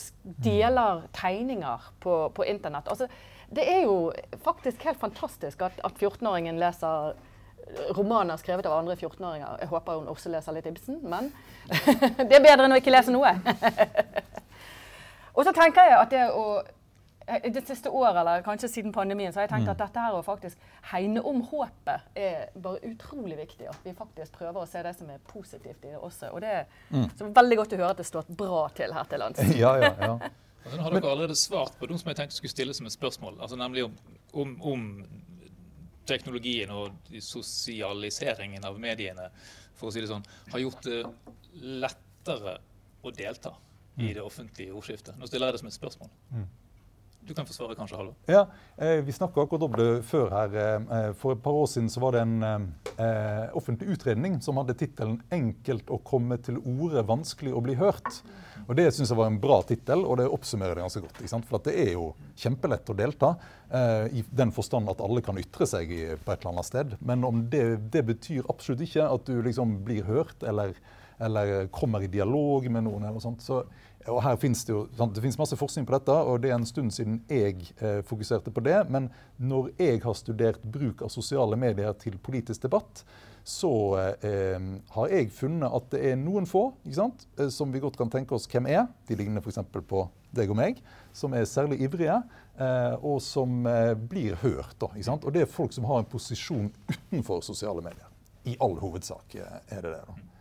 [0.45, 2.89] deler tegninger på, på internett.
[2.89, 3.09] Altså,
[3.49, 4.13] det er jo
[4.45, 7.15] faktisk helt fantastisk at, at 14-åringen leser
[7.97, 9.57] romaner skrevet av andre 14-åringer.
[9.63, 11.33] Jeg håper hun også leser litt Ibsen, men
[12.29, 13.35] det er bedre enn å ikke lese noe.
[15.37, 16.47] og så tenker jeg at det å
[17.23, 19.73] det siste året, eller kanskje siden pandemien, så har jeg tenkt mm.
[19.73, 20.59] at dette her å faktisk
[20.91, 23.69] hegne om håpet er bare utrolig viktig.
[23.71, 26.33] At vi faktisk prøver å se det som er positivt i det også.
[26.33, 27.33] Og det er mm.
[27.35, 29.43] veldig godt å høre at det står bra til her til lands.
[29.63, 30.17] ja, ja, ja.
[30.63, 32.95] Altså, nå har dere allerede svart på noe som jeg tenkte skulle stille som et
[32.95, 33.39] spørsmål.
[33.41, 33.97] Altså, nemlig om,
[34.33, 34.85] om, om
[36.09, 39.29] teknologien og sosialiseringen av mediene
[39.79, 41.03] for å si det sånn, har gjort det
[41.83, 42.57] lettere
[43.03, 43.55] å delta
[43.99, 44.15] i mm.
[44.17, 45.17] det offentlige ordskiftet?
[45.19, 46.13] Nå stiller jeg det som et spørsmål.
[46.33, 46.45] Mm.
[47.27, 48.15] Du kan få svare kanskje, Halvor.
[48.27, 50.55] Ja, eh, Vi snakka akkurat om det før her.
[50.57, 54.75] Eh, for et par år siden så var det en eh, offentlig utredning som hadde
[54.75, 58.23] tittelen 'Enkelt å komme til orde, vanskelig å bli hørt'.
[58.69, 61.47] Og Det syns jeg var en bra tittel, og det oppsummerer det ganske godt.
[61.47, 63.37] For det er jo kjempelett å delta,
[63.71, 65.89] eh, i den forstand at alle kan ytre seg
[66.25, 66.97] på et eller annet sted.
[67.01, 70.75] Men om det, det betyr absolutt ikke at du liksom blir hørt eller,
[71.21, 73.05] eller kommer i dialog med noen.
[73.05, 73.43] eller sånt.
[73.43, 73.65] Så
[74.11, 75.15] og her finnes Det jo, sant?
[75.15, 78.53] det finnes masse forskning på dette, og det er en stund siden jeg eh, fokuserte
[78.55, 78.79] på det.
[78.91, 83.05] Men når jeg har studert bruk av sosiale medier til politisk debatt,
[83.45, 83.73] så
[84.23, 84.59] eh,
[84.95, 87.27] har jeg funnet at det er noen få sant?
[87.39, 88.87] Eh, som vi godt kan tenke oss hvem er.
[89.09, 89.63] De ligner f.eks.
[89.73, 90.81] på deg og meg,
[91.17, 92.21] som er særlig ivrige,
[92.57, 94.77] eh, og som eh, blir hørt.
[94.81, 94.93] Da?
[95.19, 98.09] Og det er folk som har en posisjon utenfor sosiale medier.
[98.49, 100.05] I all hovedsak eh, er det det.
[100.09, 100.32] da.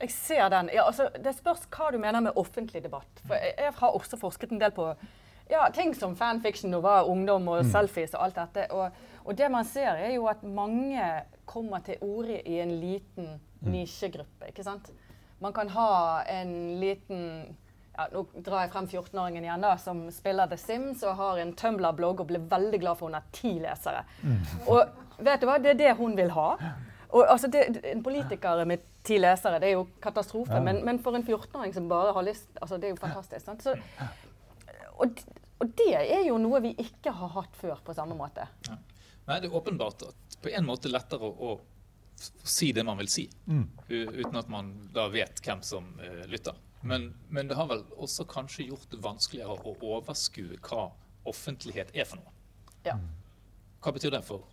[0.00, 0.70] Jeg ser den.
[0.74, 3.22] Ja, altså, det spørs hva du mener med offentlig debatt.
[3.26, 4.88] For jeg, jeg har også forsket en del på
[5.50, 8.68] ja, ting som fanfiction og hva er ungdom og selfies og alt dette.
[8.74, 11.08] Og, og det man ser, er jo at mange
[11.48, 14.48] kommer til orde i en liten nisjegruppe.
[14.48, 14.90] ikke sant?
[15.40, 17.20] Man kan ha en liten
[17.94, 21.52] ja, Nå drar jeg frem 14-åringen igjen, da, som spiller The Sims og har en
[21.54, 24.00] Tumblr-blogg og blir veldig glad for hun har ti lesere.
[24.66, 26.48] Og vet du hva, det er det hun vil ha.
[27.14, 30.56] Og altså, det, En politiker med ti lesere, det er jo katastrofe.
[30.56, 30.62] Ja.
[30.64, 33.44] Men, men for en 14-åring som bare har lyst altså, Det er jo fantastisk.
[33.44, 33.62] sant?
[33.62, 33.74] Så,
[34.98, 35.20] og,
[35.60, 38.46] og det er jo noe vi ikke har hatt før på samme måte.
[39.26, 43.08] Nei, det er åpenbart at på en måte lettere å, å si det man vil
[43.10, 43.64] si, Mm.
[43.88, 46.54] u- uten at man da vet hvem som uh, lytter.
[46.84, 50.90] Men, men det har vel også kanskje gjort det vanskeligere å overskue hva
[51.26, 52.32] offentlighet er for noe.
[52.84, 52.98] Ja.
[53.80, 54.44] Hva betyr det for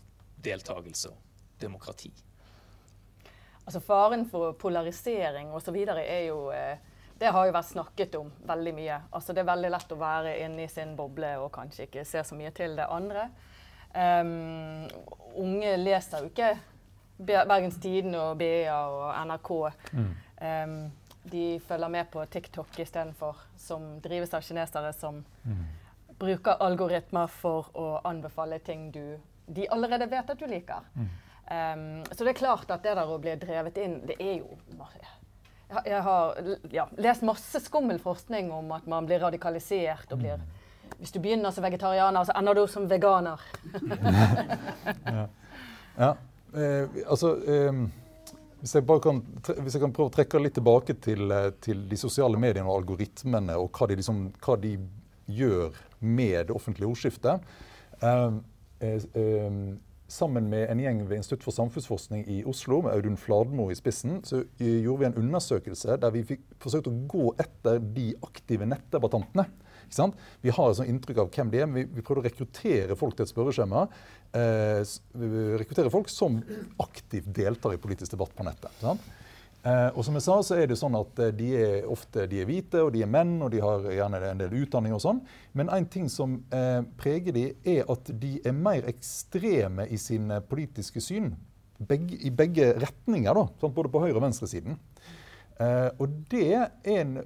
[0.44, 1.18] deltakelse og
[1.60, 2.12] demokrati?
[3.65, 5.76] Altså Faren for polarisering osv.
[5.76, 6.78] er jo eh,
[7.19, 8.95] Det har jo vært snakket om veldig mye.
[9.13, 12.24] Altså Det er veldig lett å være inne i sin boble og kanskje ikke se
[12.26, 13.28] så mye til det andre.
[13.93, 14.88] Um,
[15.36, 16.54] unge leser jo ikke
[17.21, 19.52] Be- Bergens Tidende og BA og NRK.
[20.41, 20.91] Ehm,
[21.32, 25.19] de følger med på TikTok istedenfor, som drives av kinesere som
[26.17, 30.82] bruker algoritmer for å anbefale ting du, de allerede vet at du liker.
[31.52, 34.56] Um, så det er klart at det der å bli drevet inn, det er jo
[35.86, 36.38] Jeg, har
[36.72, 40.40] ja, lest masse skummel forskning om at man blir radikalisert og blir
[41.00, 43.40] Hvis du begynner som vegetarianer, så ender du som veganer.
[46.00, 46.16] Ja,
[46.56, 47.80] eh, altså eh,
[48.62, 52.00] hvis, jeg kan, hvis jeg kan prøve å trekke litt tilbake til, eh, til de
[52.00, 54.78] sosiale mediene og algoritmene, og hva de, liksom, hva de
[55.28, 57.44] gjør med det offentlige ordskiftet.
[58.02, 58.34] Eh,
[58.80, 59.62] eh, eh,
[60.12, 64.19] sammen med en gjeng ved Institutt for samfunnsforskning i Oslo, med Audun Fladmo i spissen,
[64.28, 68.67] så eh, gjorde vi en undersøkelse der vi fikk forsøkt å gå etter de aktive
[68.69, 69.47] nettdebattantene.
[69.91, 72.95] Vi har et sånt inntrykk av hvem de er, men vi, vi prøvde å rekruttere
[73.00, 73.82] folk til et spørreskjema.
[74.39, 74.84] Eh,
[75.60, 76.38] rekruttere folk som
[76.80, 78.71] aktivt deltar i politisk debatt på nettet.
[78.80, 79.04] Sant?
[79.62, 82.39] Eh, og som jeg sa, så er det sånn at eh, de er ofte de
[82.41, 85.21] er hvite, og de er menn, og de har gjerne en del utdanning og sånn.
[85.58, 87.45] Men en ting som eh, preger de,
[87.76, 91.36] er at de er mer ekstreme i sine politiske syn.
[91.78, 94.82] Begge, I begge retninger, da, Sånn, både på høyre- og venstresiden.
[95.62, 96.34] Eh, og,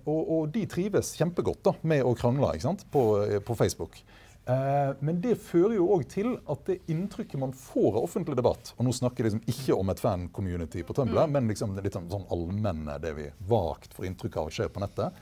[0.04, 2.84] og, og de trives kjempegodt da, med å krangle ikke sant?
[2.92, 4.02] På, eh, på Facebook.
[4.46, 8.76] Eh, men det fører jo òg til at det inntrykket man får av offentlig debatt
[8.76, 12.12] Og nå snakker jeg liksom ikke om et fan-community på Tumblr, men liksom litt sånn,
[12.12, 15.18] sånn allmenne, det vi vagt får inntrykk av skjer på nettet.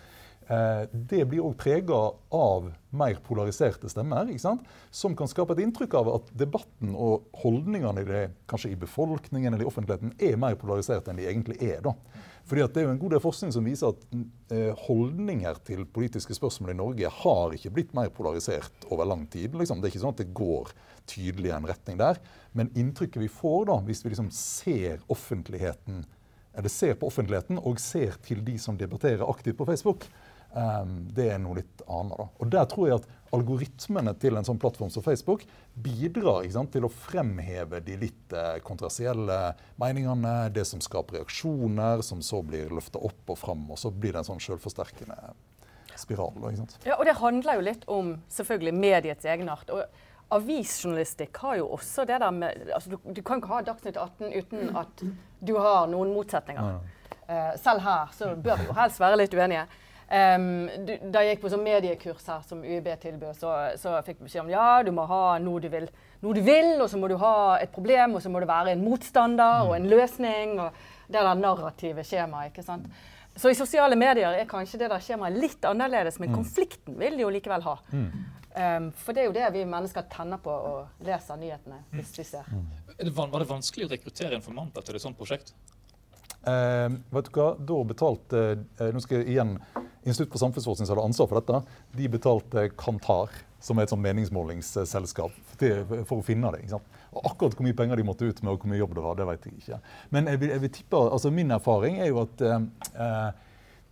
[0.50, 2.00] Eh, det blir òg prega
[2.36, 4.28] av mer polariserte stemmer,
[4.92, 9.54] som kan skape et inntrykk av at debatten og holdningene i det, kanskje i befolkningen
[9.54, 11.82] eller i offentligheten er mer polariserte enn de egentlig er.
[11.82, 11.96] da.
[12.46, 14.02] Fordi Det er jo en god del forskning som viser at
[14.52, 19.56] eh, holdninger til politiske spørsmål i Norge har ikke blitt mer polarisert over lang tid.
[19.56, 19.80] Liksom.
[19.80, 20.74] Det er ikke sånn at det går
[21.08, 22.20] tydelig i en retning der.
[22.52, 26.04] Men inntrykket vi får da, hvis vi liksom ser offentligheten
[26.54, 30.06] eller ser på offentligheten og ser til de som debatterer aktivt på Facebook,
[30.54, 32.18] det er noe litt annet.
[32.20, 32.28] da.
[32.38, 36.86] Og Der tror jeg at algoritmene til en sånn plattform som Facebook bidrar sant, til
[36.86, 39.40] å fremheve de litt eh, kontroversielle
[39.82, 44.14] meningene, det som skaper reaksjoner, som så blir løfta opp og fram, og så blir
[44.14, 45.18] det en sånn selvforsterkende
[45.98, 46.34] spiral.
[46.38, 46.78] Da, ikke sant?
[46.86, 49.74] Ja, og det handler jo litt om selvfølgelig mediets egenart.
[49.74, 53.98] Og avisjournalistikk har jo også det der med altså, du, du kan ikke ha Dagsnytt
[53.98, 55.06] 18 uten at
[55.44, 56.78] du har noen motsetninger.
[57.28, 59.66] Eh, selv her så bør vi jo helst være litt uenige.
[60.10, 64.20] Em, du, da jeg gikk på sånn mediekurs her som UiB tilbød, så, så fikk
[64.20, 65.88] vi beskjed om ja, du må ha noe du vil,
[66.22, 68.76] noe du vil, og så må du ha et problem, og så må det være
[68.76, 70.60] en motstander og en løsning.
[70.60, 70.72] og
[71.14, 72.52] det der narrative skjemaet.
[72.54, 72.86] ikke sant?
[73.36, 77.24] Så i sosiale medier er kanskje det der skjemaet litt annerledes, men konflikten vil de
[77.26, 77.76] jo likevel ha.
[78.54, 82.24] Um, for det er jo det vi mennesker tenner på og leser nyhetene hvis vi
[82.24, 82.46] ser.
[82.54, 82.68] Mm.
[83.00, 85.54] det van- Var det vanskelig å rekruttere informanter til et sånt prosjekt?
[86.46, 87.48] Uh, vet du hva?
[87.58, 88.42] Da betalte
[88.82, 89.56] uh, nå skal jeg igjen,
[90.06, 91.62] Institutt for samfunnsforskning som hadde ansvar for dette,
[91.96, 93.30] de betalte Kantar,
[93.64, 95.32] som er et sånn meningsmålingsselskap,
[96.10, 96.66] for å finne det.
[97.14, 99.16] Og Akkurat hvor mye penger de måtte ut med, og hvor mye jobb det var,
[99.20, 99.80] det vet jeg ikke.
[100.12, 102.66] Men jeg vil, jeg vil tippe, altså min erfaring er jo at eh,
[103.00, 103.30] eh,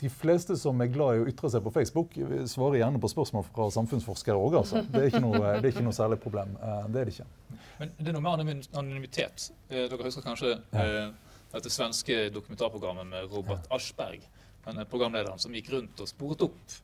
[0.02, 2.16] de fleste som er glad i å ytre seg på Facebook,
[2.50, 4.56] svarer gjerne på spørsmål fra samfunnsforskere òg.
[4.64, 4.82] Altså.
[4.90, 6.56] Det, er ikke noe- det er ikke noe særlig problem.
[6.58, 7.60] Eh, det er det ikke.
[7.80, 9.52] Men det er noe med anonymitet.
[9.70, 11.12] Eh, Dere husker kanskje eh,
[11.54, 14.26] dette svenske dokumentarprogrammet med Robert Aschberg,
[14.66, 16.80] denne programlederen som gikk rundt og sporet opp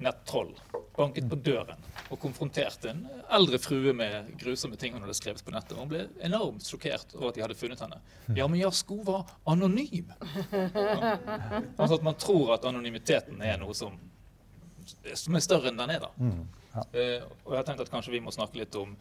[0.00, 0.54] nettroll.
[0.96, 5.52] Banket på døren og konfronterte en eldre frue med grusomme ting hun hadde skrevet på
[5.54, 5.76] nettet.
[5.78, 8.00] Hun ble enormt sjokkert over at de hadde funnet henne.
[8.36, 10.12] Ja, men Jasko var anonym!
[10.50, 11.16] Ja.
[11.76, 13.96] Altså at man tror at anonymiteten er noe som,
[15.14, 16.10] som er større enn den er, da.
[16.16, 16.84] Mm, ja.
[16.84, 18.96] uh, og jeg har tenkt at kanskje vi må snakke litt om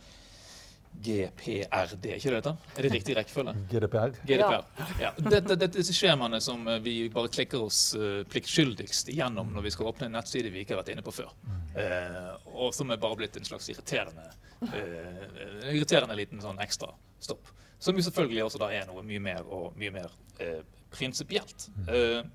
[1.00, 2.52] GPRD, ikke det dette?
[2.76, 3.54] Er det riktig rekkefølge?
[3.72, 4.16] GDPR.
[4.28, 4.66] GDPR.
[5.00, 5.12] Ja.
[5.18, 9.72] Dette, dette, disse skjemaene som eh, vi bare klikker oss uh, pliktskyldigst igjennom når vi
[9.76, 11.32] skal åpne en nettside vi ikke har vært inne på før.
[11.80, 14.26] Eh, og som er bare blitt en slags irriterende,
[14.68, 16.92] eh, irriterende liten sånn ekstra
[17.24, 17.48] stopp.
[17.80, 20.12] Som jo selvfølgelig også da er noe mye mer og mye mer
[20.44, 20.60] eh,
[20.92, 21.70] prinsipielt.
[21.88, 22.26] Eh,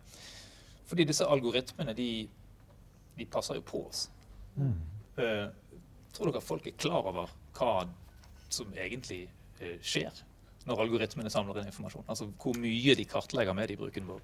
[0.89, 2.09] fordi disse algoritmene, de,
[3.19, 4.07] de passer jo på oss.
[4.57, 4.73] Mm.
[5.21, 5.47] Eh,
[6.15, 7.75] tror dere folk er klar over hva
[8.53, 9.25] som egentlig
[9.61, 10.25] eh, skjer
[10.65, 12.07] når algoritmene samler inn informasjon?
[12.09, 14.23] Altså hvor mye de kartlegger med de bruken vår?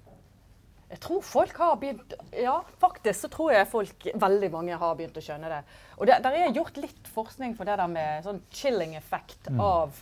[0.91, 5.17] Jeg tror folk har begynt Ja, faktisk så tror jeg folk, veldig mange har begynt
[5.17, 5.61] å skjønne det.
[5.97, 9.95] Og det der er gjort litt forskning på det der med sånn chilling effekt av,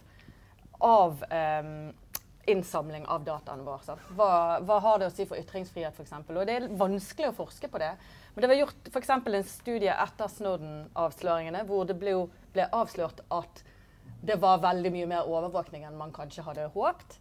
[0.82, 1.91] av um,
[2.49, 3.97] innsamling av dataene våre.
[4.17, 4.32] Hva,
[4.65, 6.15] hva har det å si for ytringsfrihet, f.eks.?
[6.34, 7.91] Og det er vanskelig å forske på det.
[8.34, 12.15] Men det var gjort for eksempel en studie etter Snowden-avsløringene hvor det ble,
[12.55, 13.62] ble avslørt at
[14.21, 17.19] det var veldig mye mer overvåkning enn man kanskje hadde håpet.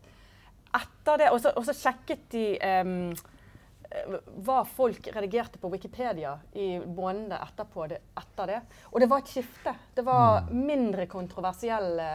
[0.77, 2.95] Etter det, Og så, sjekket de eh,
[4.45, 8.59] hva folk redigerte på Wikipedia i månedene etterpå det, etter det.
[8.93, 9.73] Og det var et skifte.
[9.95, 12.09] Det var mindre kontroversielle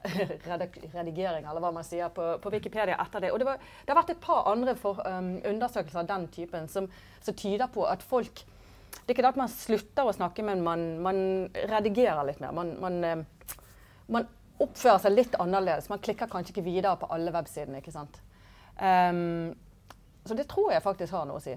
[0.00, 3.32] redigering, redigeringer, eller hva man sier, på, på Wikipedia etter det.
[3.34, 6.70] Og det, var, det har vært et par andre for, um, undersøkelser av den typen
[6.72, 6.88] som,
[7.20, 8.44] som tyder på at folk
[8.90, 11.18] Det er ikke det at man slutter å snakke, men man, man
[11.70, 12.54] redigerer litt mer.
[12.54, 13.20] Man, man, eh,
[14.12, 14.28] man
[14.60, 15.88] oppfører seg litt annerledes.
[15.92, 17.80] Man klikker kanskje ikke videre på alle websidene.
[17.80, 18.20] ikke sant?
[18.80, 19.54] Um,
[20.26, 21.56] så det tror jeg faktisk har noe å si.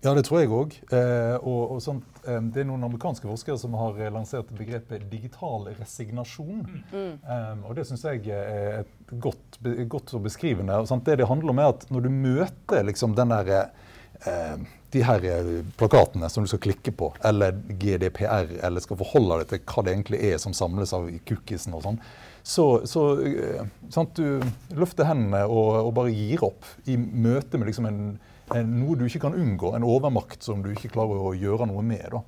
[0.00, 0.74] Ja, det tror jeg òg.
[0.96, 5.04] Eh, og, og sånt, eh, det er noen amerikanske forskere som har eh, lansert begrepet
[5.12, 6.62] digital resignasjon.
[6.96, 9.58] Eh, og det syns jeg er et godt,
[9.92, 10.78] godt og beskrivende.
[10.80, 15.02] Og det det handler om, er at når du møter liksom den der eh, de
[15.06, 19.62] her eh, plakatene som du skal klikke på, eller GDPR, eller skal forholde deg til
[19.70, 22.00] hva det egentlig er som samles av cookiesen og sånn,
[22.42, 24.42] så, så eh, sant, du
[24.76, 28.04] løfter hendene og, og bare gir opp i møte med liksom en,
[28.56, 31.84] en, noe du ikke kan unngå, en overmakt som du ikke klarer å gjøre noe
[31.86, 32.08] med.
[32.16, 32.22] Da.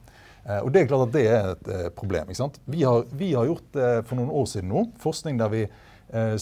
[0.44, 2.31] Eh, og Det er klart at det er et problem.
[2.31, 2.61] ikke sant?
[2.70, 5.64] Vi har, vi har gjort for noen år siden nå, forskning der vi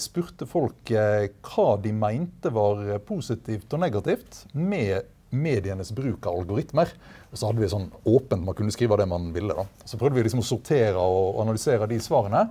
[0.03, 6.91] spurte folk hva de mente var positivt og negativt med medienes bruk av algoritmer.
[7.31, 9.55] Og så hadde vi sånn åpent, man kunne skrive det man ville.
[9.55, 9.65] da.
[9.85, 12.45] Så prøvde vi liksom å sortere og analysere de svarene.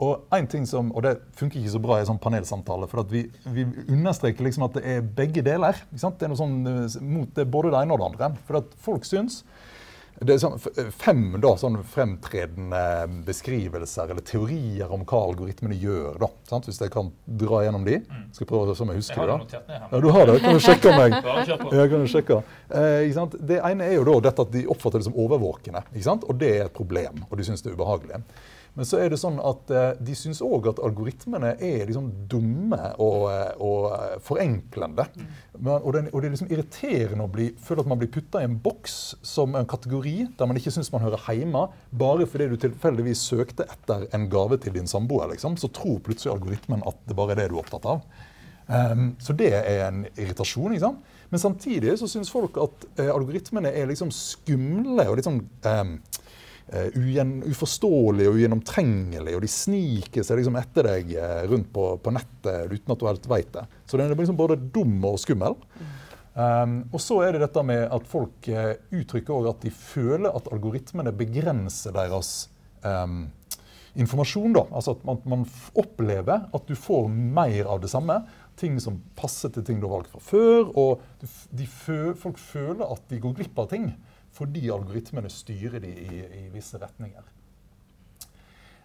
[0.00, 3.04] Og en ting som, og det funker ikke så bra i en sånn panelsamtale, for
[3.10, 5.76] vi, vi understreker liksom at det er begge deler.
[5.90, 6.16] ikke sant?
[6.16, 8.30] Det er noe sånn eh, mot det, både det ene og det andre.
[8.48, 9.42] For at folk syns
[10.20, 10.58] det er sånn,
[11.00, 12.80] fem da, sånn fremtredende
[13.24, 16.18] beskrivelser eller teorier om hva algoritmene gjør.
[16.20, 16.68] da, sant?
[16.68, 17.98] Hvis jeg kan dra gjennom de.
[18.36, 19.38] Skal jeg prøve om jeg har det.
[19.40, 19.62] da.
[19.70, 19.88] ned her.
[19.94, 20.36] Ja, du har det.
[20.44, 21.72] Kan du sjekke på.
[21.72, 22.40] ja, kan du sjekke.
[22.68, 23.20] Eh?
[23.50, 25.86] Det ene er jo da dette at de oppfatter det som overvåkende.
[25.94, 26.28] Ikke sant?
[26.28, 28.20] Og det er et problem, og de syns det er ubehagelig.
[28.78, 32.78] Men så er det sånn at eh, de syns òg at algoritmene er liksom dumme
[33.02, 35.06] og, eh, og eh, forenklende.
[35.58, 38.42] Men, og, det, og det er liksom irriterende å bli, føle at man blir putta
[38.42, 42.50] i en boks som en kategori der man ikke syns man hører hjemme, bare fordi
[42.50, 45.32] du tilfeldigvis søkte etter en gave til din samboer.
[45.34, 48.04] Liksom, så tror plutselig algoritmen at det bare er det du er opptatt av.
[48.70, 50.70] Um, så det er en irritasjon.
[50.76, 51.16] ikke sant?
[51.30, 55.92] Men samtidig så syns folk at eh, algoritmene er liksom skumle og litt sånn eh,
[56.94, 59.36] ugjen, uforståelige og ugjennomtrengelige.
[59.36, 63.08] Og de sniker seg liksom etter deg eh, rundt på, på nettet uten at du
[63.08, 63.64] helt veit det.
[63.90, 65.56] Så den er liksom både dum og skummel.
[66.30, 70.30] Um, og så er det dette med at folk uh, uttrykker også at de føler
[70.38, 72.30] at algoritmene begrenser deres
[72.86, 73.24] um,
[73.98, 74.54] informasjon.
[74.54, 75.42] da, altså At man, man
[75.74, 78.20] opplever at du får mer av det samme.
[78.60, 80.70] Ting som passer til ting du har valgt fra før.
[80.78, 83.90] Og du, f- de fø, folk føler at de går glipp av ting
[84.40, 87.26] fordi algoritmene styrer de i, i visse retninger.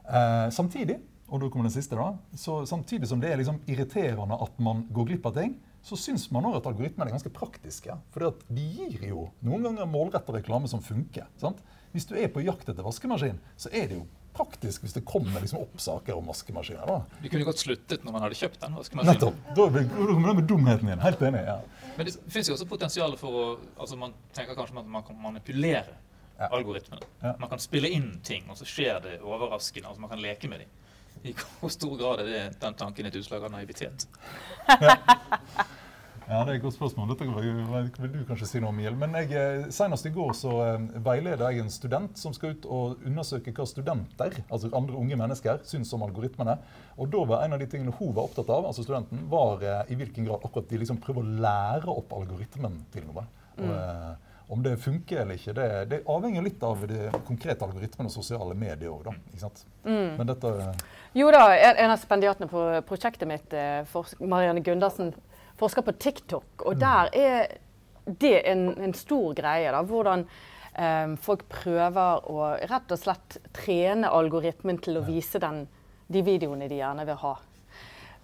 [0.06, 4.38] Eh, samtidig, og da kommer den siste da, så samtidig som det er liksom irriterende
[4.38, 7.96] at man går glipp av ting, så syns man også at algoritmene er ganske praktiske.
[8.14, 11.28] For de gir jo noen ganger målretta reklame som funker.
[11.42, 11.62] sant?
[11.94, 15.40] Hvis du er på jakt etter vaskemaskin, så er det jo praktisk hvis det kommer
[15.40, 16.90] liksom opp saker om vaskemaskiner.
[16.90, 17.20] da.
[17.22, 19.14] Du kunne godt sluttet når man hadde kjøpt den vaskemaskinen.
[19.14, 19.38] Nettopp.
[19.56, 21.06] Da kommer det med dumheten din.
[21.06, 21.46] Helt enig.
[21.48, 21.60] ja.
[21.98, 23.44] Men det fins jo også potensial for å
[23.80, 25.96] altså Man tenker kanskje at man kan manipulere
[26.38, 26.50] Ja.
[26.52, 27.02] algoritmene.
[27.24, 27.34] Ja.
[27.40, 29.88] Man kan spille inn ting, og så skjer det overraskende.
[29.88, 30.68] altså Man kan leke med dem.
[31.24, 31.32] I
[31.62, 34.04] hvor stor grad er det den tanken et utslag av naivitet?
[36.56, 37.10] Et godt spørsmål.
[37.12, 38.96] Dette vil, du kanskje si noe om, Miel.
[38.96, 42.68] Men jeg, eh, senest i går så eh, veileder jeg en student som skal ut
[42.72, 46.56] og undersøke hva studenter, altså andre unge mennesker, syns om algoritmene.
[46.96, 49.92] Og da var en av de tingene hun var opptatt av, altså studenten, var eh,
[49.92, 53.26] i hvilken grad akkurat de liksom prøver å lære opp algoritmen til noe.
[53.58, 58.12] Og, eh, om det funker eller ikke, det, det avhenger litt av de konkrete algoritmene
[58.12, 59.18] og sosiale medier òg, da.
[59.34, 59.66] Ikke sant?
[59.84, 60.56] Men dette
[61.18, 63.56] Jo da, en, en av spendiatene på prosjektet mitt,
[64.22, 65.16] Marianne Gundersen,
[65.60, 66.66] forsker på TikTok.
[66.66, 67.58] Og der er
[68.06, 69.72] det en, en stor greie.
[69.72, 75.66] da, Hvordan um, folk prøver å rett og slett trene algoritmen til å vise den,
[76.08, 77.36] de videoene de gjerne vil ha.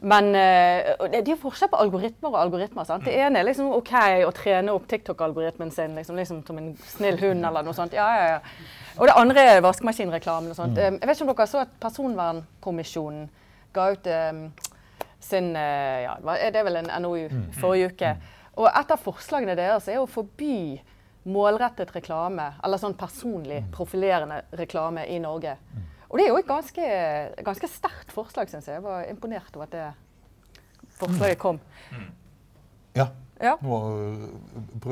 [0.01, 2.85] Men uh, det er forskjell på algoritmer og algoritmer.
[2.89, 3.05] sant?
[3.05, 3.91] Det ene er liksom OK
[4.25, 7.93] å trene opp TikTok-algoritmen sin liksom, liksom som en snill hund eller noe sånt.
[7.93, 8.39] Ja, ja, ja.
[8.97, 10.77] Og det andre er vaskemaskinreklamen og sånt.
[10.77, 13.29] Eh, Jeg vet ikke om dere så at Personvernkommisjonen
[13.73, 14.41] ga ut eh,
[15.21, 16.15] sin eh, ja,
[16.51, 17.27] Det er vel en NOU
[17.60, 18.15] forrige uke.
[18.60, 20.81] Og et av forslagene deres er å forby
[21.31, 25.55] målrettet reklame, eller sånn personlig profilerende reklame i Norge.
[26.10, 26.88] Og det er jo et ganske,
[27.45, 28.81] ganske sterkt forslag, syns jeg.
[28.81, 29.86] Jeg var imponert over at det
[30.99, 31.62] forslaget kom.
[32.97, 33.07] Ja.
[33.41, 33.56] Ja.
[33.62, 33.77] Nå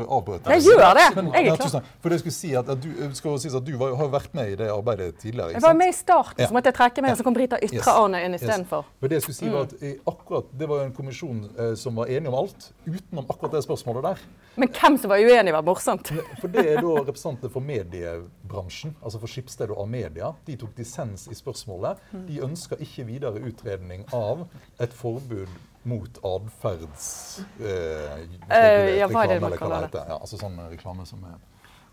[0.10, 1.06] avbrøt Jeg gjør det.
[1.36, 1.84] Jeg er klar.
[2.02, 4.34] For det jeg skulle si at, at du, skal sies at du var, har vært
[4.38, 5.54] med i det arbeidet tidligere.
[5.56, 7.94] Jeg var med i starten, så måtte jeg trekke meg, og så kom Brita Ytre
[7.94, 8.42] Arne inn Yes.
[8.44, 8.86] istedenfor.
[9.02, 9.54] Men det jeg skulle si Mm.
[9.54, 9.74] var at
[10.08, 14.04] akkurat, Det var en kommisjon eh, som var enig om alt, utenom akkurat det spørsmålet
[14.04, 14.18] der.
[14.56, 16.12] Men hvem som var uenig, var morsomt.
[16.42, 20.34] For det er da representanter for mediebransjen, altså for Skipsted og Amedia.
[20.48, 21.98] De tok dissens i spørsmålet.
[22.28, 24.48] De ønsker ikke videre utredning av
[24.80, 25.48] et forbud
[25.84, 27.40] mot atferds...
[27.60, 29.92] Eh, uh, ja, hva er det reklame, man eller hva kaller det?
[29.92, 30.12] Heter.
[30.12, 31.38] Ja, altså sånn reklame som er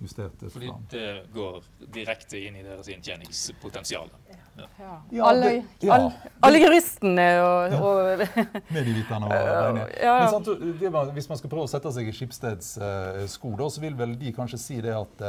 [0.02, 1.62] justert Fordi det går
[1.94, 4.10] direkte inn i deres inntjeningspotensial.
[4.56, 5.94] Ja, alle, det- ja.
[5.94, 8.22] alle, alle juristene og, og
[8.72, 10.14] Medieviterne og ja.
[10.22, 10.48] Men sant,
[10.80, 13.96] det hvis man skal prøve å sette seg i Skipsteds uh, sko, da, så vil
[13.98, 15.26] vel de kanskje si det at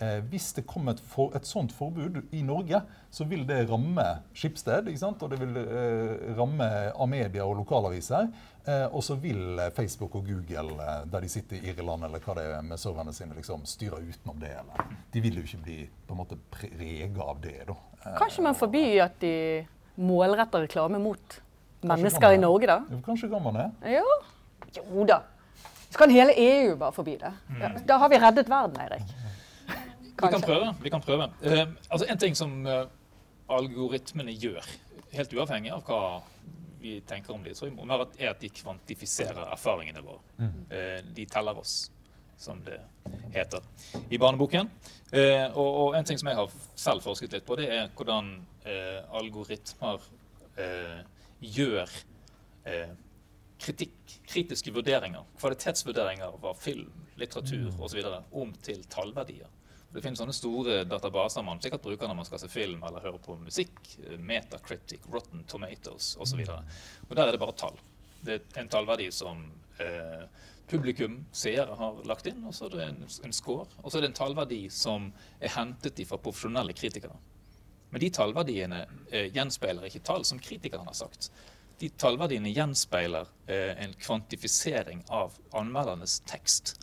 [0.00, 4.04] eh, hvis det kommer et, for, et sånt forbud i Norge, så vil det ramme
[4.34, 6.68] Skipsted, og det vil eh, ramme
[7.00, 8.28] Amedia og lokalaviser.
[8.66, 12.20] Eh, og så vil eh, Facebook og Google, eh, der de sitter i Irland eller
[12.20, 14.52] hva det er med serverne sine, liksom styre utenom det.
[14.60, 14.96] Eller.
[15.12, 17.56] De vil jo ikke bli på en måte prega av det.
[17.68, 17.76] da.
[18.04, 19.34] Eh, Kanskje man forbyr at de
[20.00, 21.40] målretter reklame mot
[21.82, 22.40] mennesker i.
[22.40, 22.82] Norge, da?
[22.92, 23.68] jo, Kanskje kan man det.
[23.96, 24.06] Jo,
[24.76, 25.22] Jo da.
[25.90, 27.32] Så kan hele EU bare forby det.
[27.58, 29.08] Ja, da har vi reddet verden, Eirik.
[30.22, 30.74] Vi kan prøve.
[30.82, 31.30] vi kan prøve.
[31.44, 32.84] Uh, altså En ting som uh,
[33.48, 34.66] algoritmene gjør,
[35.12, 36.22] helt uavhengig av hva
[36.80, 40.20] vi tenker om dem, så er at- er de kvantifiserer erfaringene våre.
[40.38, 41.90] Uh, de teller oss,
[42.40, 42.80] som det
[43.34, 43.60] heter
[44.10, 44.70] i barneboken.
[45.12, 48.30] Eh, og, og en ting som jeg har selv forsket litt på, det er hvordan
[49.12, 50.00] algoritmer
[50.56, 51.02] eh,
[51.40, 51.90] gjør
[52.64, 52.94] eh,
[53.60, 56.88] kritikk, kritiske vurderinger, kvalitetsvurderinger av film,
[57.20, 58.00] litteratur osv.
[58.32, 59.50] om til tallverdier.
[59.90, 63.18] Det finnes sånne store databaser man sikkert bruker når man skal se film eller høre
[63.22, 63.80] på musikk.
[64.04, 66.44] eh, Metacritic, Rotten Tomatoes osv.
[66.46, 67.80] Der er det bare tall.
[68.22, 69.42] Det er en tallverdi som
[69.80, 70.26] eh,
[70.70, 73.66] publikum, seere, har lagt inn, og så er det en, en score.
[73.82, 77.16] Og så er det en tallverdi som er hentet fra profesjonelle kritikere.
[77.90, 81.32] Men de tallverdiene eh, gjenspeiler ikke tall, som kritikerne har sagt.
[81.80, 86.76] De tallverdiene gjenspeiler eh, en kvantifisering av anmeldernes tekst.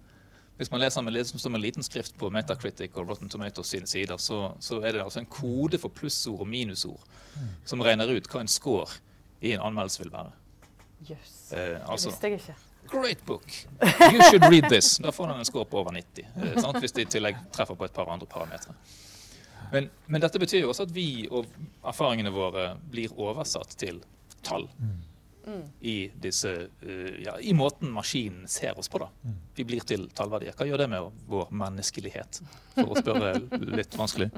[0.57, 3.87] Hvis man leser med, liksom, som en liten skrift på Metacritic og Rotten Tomatoes sine
[3.87, 7.03] sider, så, så er det altså en kode for plussord og minusord
[7.65, 8.87] som regner ut hva en score
[9.45, 10.31] i en anmeldelse vil være.
[11.11, 11.35] Jøss.
[11.51, 12.55] Eh, Det altså, visste jeg ikke.
[12.89, 13.45] Great book.
[14.13, 14.97] You should read this.
[15.03, 16.25] Da får den en score på over 90.
[16.25, 16.79] Eh, sant?
[16.81, 18.73] Hvis det i tillegg treffer på et par andre parametere.
[19.71, 21.45] Men, men dette betyr jo også at vi og
[21.85, 23.99] erfaringene våre blir oversatt til
[24.47, 24.69] tall.
[25.79, 29.01] I, disse, eh, ja, I måten maskinen ser oss på.
[29.03, 29.09] da.
[29.55, 30.55] Vi blir til tallverdier.
[30.57, 32.41] Hva gjør det med vår menneskelighet?
[32.75, 33.35] For å spørre
[33.77, 34.29] litt vanskelig.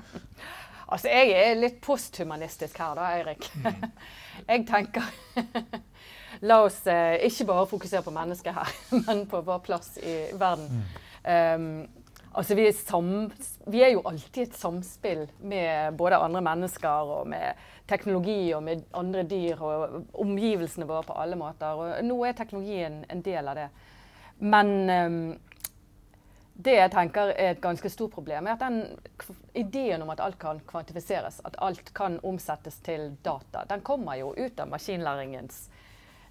[0.90, 3.50] Altså, jeg er litt posthumanistisk her, da, Eirik.
[4.48, 5.06] Jeg tenker
[6.50, 8.76] La oss eh, ikke bare fokusere på mennesket her,
[9.08, 10.84] men på vår plass i verden.
[11.26, 11.66] Um,
[12.32, 13.10] altså, vi er, sam,
[13.68, 18.86] vi er jo alltid et samspill med både andre mennesker og med teknologi og med
[18.98, 21.80] andre dyr og omgivelsene våre på alle måter.
[21.80, 23.70] Og nå er teknologien en del av det.
[24.40, 25.22] Men um,
[26.60, 28.82] det jeg tenker er et ganske stort problem, er at den
[29.56, 34.34] ideen om at alt kan kvantifiseres, at alt kan omsettes til data, den kommer jo
[34.36, 35.62] ut av maskinlæringens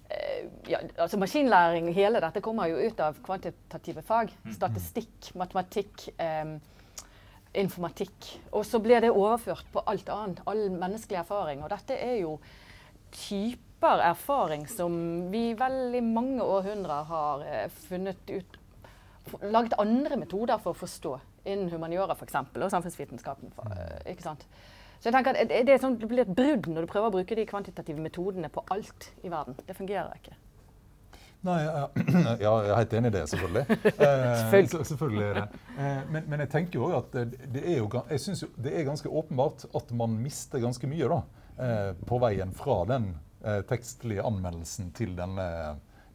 [0.05, 4.35] eh, ja, altså Maskinlæring, hele dette kommer jo ut av kvantitative fag.
[4.53, 6.59] Statistikk, matematikk, eh,
[7.53, 8.29] informatikk.
[8.51, 10.41] Og så blir det overført på alt annet.
[10.49, 11.63] All menneskelig erfaring.
[11.63, 12.37] Og dette er jo
[13.15, 14.93] typer erfaring som
[15.31, 18.57] vi vel i mange århundrer har eh, funnet ut
[19.45, 21.11] Laget andre metoder for å forstå
[21.43, 22.33] innen humaniora f.eks.
[22.49, 23.51] og samfunnsvitenskapen.
[23.53, 24.45] For, eh, ikke sant?
[24.97, 27.13] Så jeg tenker at det, er sånn, det blir et brudd når du prøver å
[27.13, 29.59] bruke de kvantitative metodene på alt i verden.
[29.67, 30.33] Det fungerer ikke.
[31.41, 31.89] Nei, ja,
[32.43, 33.65] ja, jeg er helt enig i det, selvfølgelig.
[34.09, 35.23] Eh, Selvfølgelig.
[35.23, 35.59] er det.
[35.77, 38.73] Eh, men, men jeg tenker jo at det, det er jo, jeg synes jo det
[38.75, 41.19] er ganske åpenbart at man mister ganske mye da,
[41.63, 43.13] eh, på veien fra den
[43.43, 45.47] eh, tekstlige anmeldelsen til denne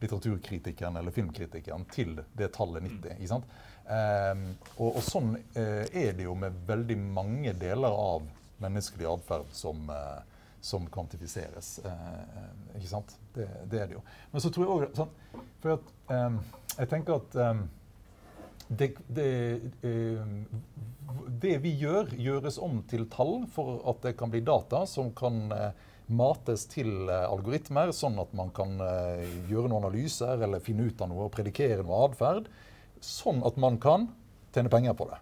[0.03, 3.17] litteraturkritikeren eller filmkritikeren til det tallet 90.
[3.17, 3.57] ikke sant?
[3.89, 4.45] Eh,
[4.77, 8.29] og, og sånn eh, er det jo med veldig mange deler av
[8.61, 10.23] menneskelig atferd som eh,
[10.65, 11.79] som kvantifiseres.
[11.85, 13.11] Eh, eh, ikke sant?
[13.35, 14.03] Det, det er det jo.
[14.31, 16.37] Men så tror jeg òg sånn, For at, um,
[16.75, 17.65] jeg tenker at um,
[18.67, 19.31] det, det,
[19.85, 20.21] eh,
[21.41, 25.43] det vi gjør, gjøres om til tall for at det kan bli data som kan
[25.53, 25.67] uh,
[26.07, 31.01] mates til uh, algoritmer, sånn at man kan uh, gjøre noen analyser eller finne ut
[31.01, 32.49] av noe og predikere noe atferd.
[33.05, 34.09] Sånn at man kan
[34.55, 35.21] tjene penger på det.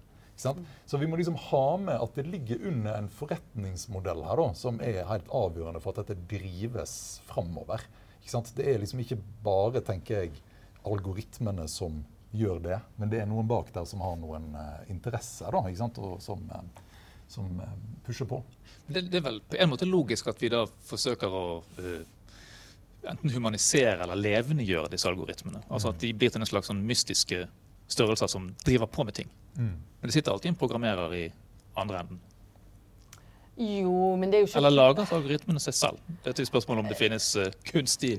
[0.86, 4.80] Så vi må liksom ha med at det ligger under en forretningsmodell her da, som
[4.84, 6.95] er helt avgjørende for at dette drives
[7.30, 7.84] framover.
[8.55, 10.41] Det er liksom ikke bare, tenker jeg,
[10.88, 12.01] algoritmene som
[12.34, 15.82] gjør det, men det er noen bak der som har noen uh, interesser, da, ikke
[15.84, 15.99] sant?
[16.01, 16.97] Og som, uh,
[17.30, 17.76] som uh,
[18.07, 18.41] pusher på.
[18.88, 21.45] Det, det er vel på en måte logisk at vi da forsøker å
[23.03, 25.61] enten humanisere eller levendegjøre disse algoritmene.
[25.69, 27.45] Altså At de blir til en slags sånn mystiske
[27.91, 29.32] størrelser som driver på med ting.
[29.59, 31.24] Men det sitter alltid en programmerer i
[31.80, 32.21] andre enden.
[33.58, 35.99] Jo, men det er jo ikke Eller lager algoritmene seg selv?
[36.24, 38.16] Det er et spørsmål om det finnes eh, kunstig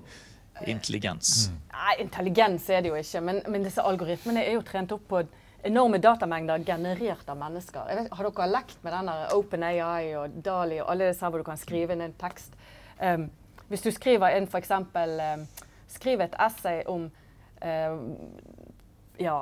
[0.71, 1.49] intelligens.
[1.73, 3.23] Nei, intelligens er det jo ikke.
[3.27, 5.25] Men, men disse algoritmene er jo trent opp på
[5.65, 7.89] enorme datamengder generert av mennesker.
[7.89, 11.47] Vet, har dere lekt med den der OpenAI og Dali og alle disse hvor du
[11.47, 12.55] kan skrive inn en tekst?
[13.01, 13.31] Um,
[13.71, 14.75] hvis du skriver inn f.eks.
[14.77, 15.47] Um,
[15.95, 18.05] Skriv et essay om um,
[19.21, 19.37] ja,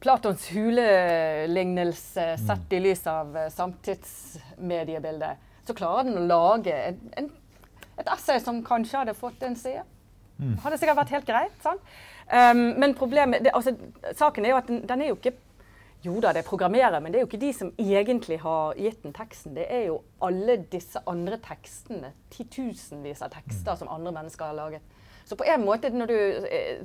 [0.00, 7.30] Platons hulelignelse sett i lys av eh, samtidsmediebildet, så klarer den å lage en, en,
[7.98, 9.82] et essay som kanskje hadde fått en side.
[10.62, 11.58] Hadde sikkert vært helt greit.
[11.62, 11.82] sant?
[12.30, 13.72] Um, men problemet, det, altså,
[14.14, 15.36] saken er jo at den, den er jo ikke
[16.04, 19.00] Jo da, det er programmerer, men det er jo ikke de som egentlig har gitt
[19.02, 19.56] den teksten.
[19.56, 24.94] Det er jo alle disse andre tekstene, titusenvis av tekster som andre mennesker har laget.
[25.26, 26.14] Så på en måte, når du
[26.46, 26.84] eh,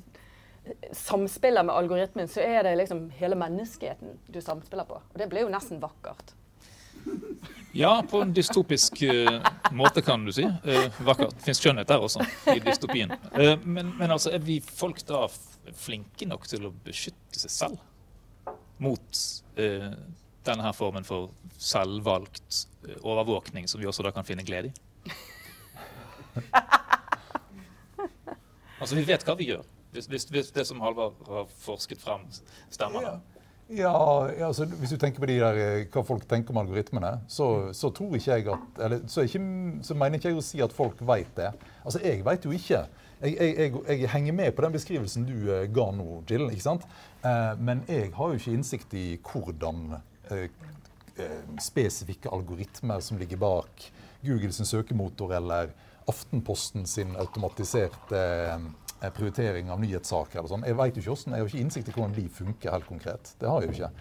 [0.91, 4.99] samspiller med algoritmen, så er det liksom hele menneskeheten du samspiller på.
[4.99, 6.34] Og det blir jo nesten vakkert.
[7.76, 9.41] Ja, på en dystopisk uh,
[9.72, 10.43] måte, kan du si.
[10.45, 11.34] Uh, vakkert.
[11.41, 12.22] Fins skjønnhet der også,
[12.53, 13.11] i dystopien.
[13.34, 15.26] Uh, men, men altså, er vi folk da
[15.74, 17.78] flinke nok til å beskytte seg selv
[18.84, 19.24] mot
[19.57, 19.89] uh,
[20.45, 22.68] denne her formen for selvvalgt
[23.01, 24.74] overvåkning, som vi også da kan finne glede i?
[28.82, 29.66] altså, vi vet hva vi gjør.
[29.94, 32.26] Hvis, hvis, hvis det som Halvard har forsket frem,
[32.74, 33.20] stemmer.
[33.70, 37.14] Ja, ja, altså, Hvis du tenker på de der, eh, hva folk tenker om algoritmene,
[37.28, 39.41] så, så tror ikke jeg at, eller, så, ikke,
[39.82, 41.54] så mener ikke jeg å si at folk vet det.
[41.84, 42.84] Altså, Jeg vet jo ikke.
[43.24, 46.50] Jeg, jeg, jeg, jeg henger med på den beskrivelsen du uh, ga nå, Jill.
[46.52, 46.84] ikke sant?
[47.24, 50.48] Uh, men jeg har jo ikke innsikt i hvordan uh,
[51.62, 53.88] spesifikke algoritmer som ligger bak
[54.26, 55.72] Googles søkemotor eller
[56.10, 58.24] Aftenposten sin automatiserte
[59.12, 60.39] prioritering av nyhetssaker.
[60.39, 60.68] eller sånn.
[60.68, 63.34] Jeg vet jo ikke hvordan, jeg har ikke innsikt i hvordan de funker helt konkret.
[63.39, 63.91] Det har jeg jo ikke.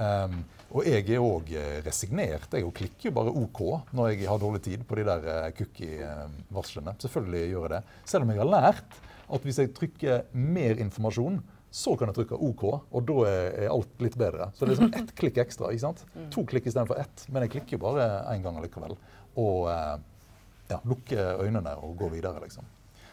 [0.00, 0.40] Um,
[0.70, 1.52] og jeg er òg
[1.86, 2.52] resignert.
[2.54, 3.62] Jeg klikker jo bare OK
[3.96, 6.94] når jeg har dårlig tid på de der eh, cookie-varslene.
[7.02, 7.80] Selvfølgelig gjør jeg det.
[8.12, 11.40] Selv om jeg har lært at hvis jeg trykker mer informasjon,
[11.70, 14.48] så kan jeg trykke OK, og da er alt litt bedre.
[14.54, 15.70] Så det er liksom ett klikk ekstra.
[15.70, 16.02] ikke sant?
[16.34, 17.26] To klikk istedenfor ett.
[17.30, 18.96] Men jeg klikker jo bare én gang allikevel.
[19.38, 19.96] Og eh,
[20.70, 22.66] ja, lukker øynene og går videre, liksom.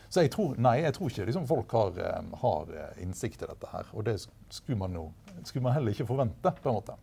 [0.10, 3.50] Så jeg tror, nei, jeg tror ikke liksom, folk har, eh, har eh, innsikt i
[3.50, 3.90] dette her.
[3.94, 5.10] Og det skulle man jo
[5.44, 6.98] skulle man heller ikke forvente, på en måte.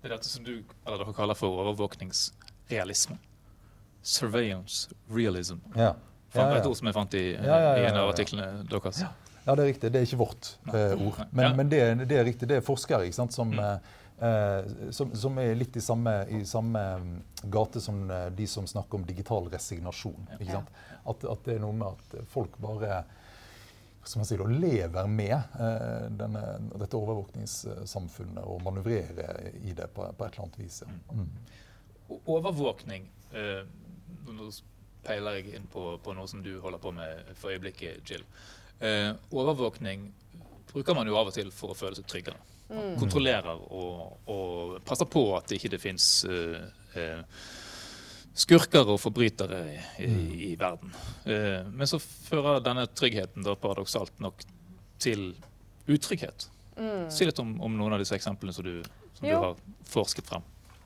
[0.00, 3.18] Det er dette som du eller dere kaller for overvåkningsrealisme.
[4.02, 5.60] Surveillance realism.
[5.76, 5.94] Ja.
[6.32, 6.60] Ja, ja.
[6.60, 8.04] Et ord som jeg fant i, i en av ja.
[8.06, 9.02] artiklene deres.
[9.44, 9.90] Ja, det er riktig.
[9.90, 11.18] Det er ikke vårt uh, ord.
[11.34, 12.48] Men, men det, det er riktig.
[12.48, 13.96] Det er forskere ikke sant, som, Mm.
[14.20, 17.16] Eh, som, som er litt i samme, i samme mm,
[17.52, 20.28] gate som eh, de som snakker om digital resignasjon.
[20.40, 23.02] At, at det er noe med at folk bare
[24.04, 26.42] som skal man si, da, lever med eh, denne,
[26.80, 30.80] dette overvåkningssamfunnet og manøvrerer i det på, på et eller annet vis.
[30.86, 31.16] Ja.
[31.16, 31.28] Mm.
[32.24, 33.60] Overvåkning eh,
[34.30, 34.48] Nå
[35.04, 38.24] peiler jeg inn på, på noe som du holder på med for øyeblikket, Jill.
[38.80, 40.08] Eh, overvåkning
[40.72, 42.40] bruker man jo av og til for å føle seg tryggere.
[42.70, 46.60] Man Kontrollerer og, og passer på at ikke det fins uh,
[46.94, 47.42] eh,
[48.38, 50.12] skurker og forbrytere i, i,
[50.50, 50.94] i verden.
[51.26, 54.46] Uh, men så fører denne tryggheten da paradoksalt nok
[55.02, 55.32] til
[55.90, 56.46] utrygghet.
[57.12, 58.78] Si litt om, om noen av disse eksemplene som du,
[59.18, 59.58] som du har
[59.90, 60.44] forsket frem.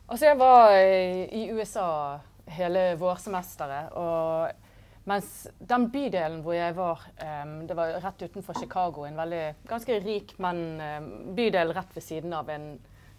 [0.08, 2.18] Altså, jeg var i, i USA
[2.50, 4.63] hele vårsemesteret, og
[5.04, 7.02] mens den bydelen hvor jeg var,
[7.44, 12.06] um, det var rett utenfor Chicago, en veldig, ganske rik, men um, bydel rett ved
[12.06, 12.70] siden av en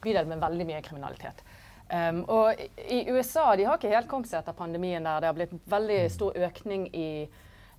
[0.01, 1.43] bydel med veldig mye kriminalitet.
[1.85, 5.21] Um, og i, USA de har ikke helt kommet seg etter pandemien der.
[5.21, 7.09] Det har blitt veldig stor økning i,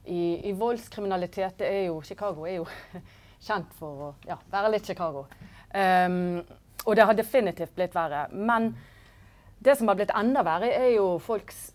[0.06, 1.58] i, i voldskriminalitet.
[1.58, 2.68] Det er jo, Chicago er jo
[3.48, 5.26] kjent for å ja, være litt Chicago.
[6.86, 8.28] Og det har definitivt blitt verre.
[8.30, 8.70] Men
[9.58, 11.72] det som har blitt enda verre, er jo folks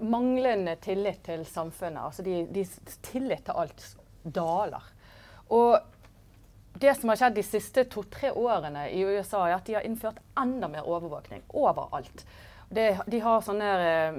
[0.00, 2.02] manglende tillit til samfunnet.
[2.02, 2.64] Altså de, de
[3.02, 3.86] tillit til alt
[4.24, 4.92] daler.
[5.52, 5.78] Og
[6.74, 10.18] det som har skjedd de siste to-tre årene i USA, er at de har innført
[10.40, 12.24] enda mer overvåkning overalt.
[12.74, 14.16] Det, de sånne, eh,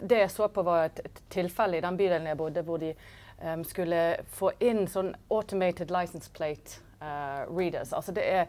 [0.00, 2.94] det jeg så på, var et tilfelle i den bydelen jeg bodde, hvor de
[3.42, 4.00] um, skulle
[4.32, 7.92] få inn sånn automated license plate uh, readers.
[7.92, 8.46] Altså det er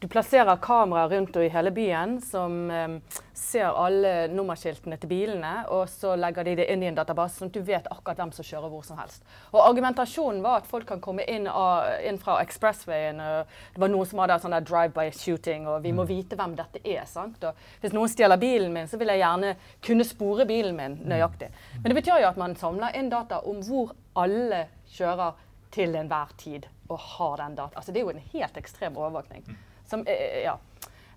[0.00, 2.88] du plasserer kameraer rundt i hele byen som eh,
[3.36, 7.50] ser alle nummerskiltene til bilene, og så legger de det inn i en database, sånn
[7.52, 9.20] at du vet akkurat hvem som kjører hvor som helst.
[9.52, 13.20] Og Argumentasjonen var at folk kan komme inn, av, inn fra expresswayen.
[13.20, 16.80] og Det var noen som hadde sånn drive-by shooting, og vi må vite hvem dette
[16.80, 17.04] er.
[17.04, 17.44] sant?
[17.44, 21.52] Og hvis noen stjeler bilen min, så vil jeg gjerne kunne spore bilen min nøyaktig.
[21.76, 24.64] Men det betyr jo at man samler inn data om hvor alle
[24.96, 25.36] kjører
[25.76, 27.76] til enhver tid og har den data.
[27.76, 29.44] Altså, det er jo en helt ekstrem overvåkning.
[29.90, 30.58] Som, eh, ja.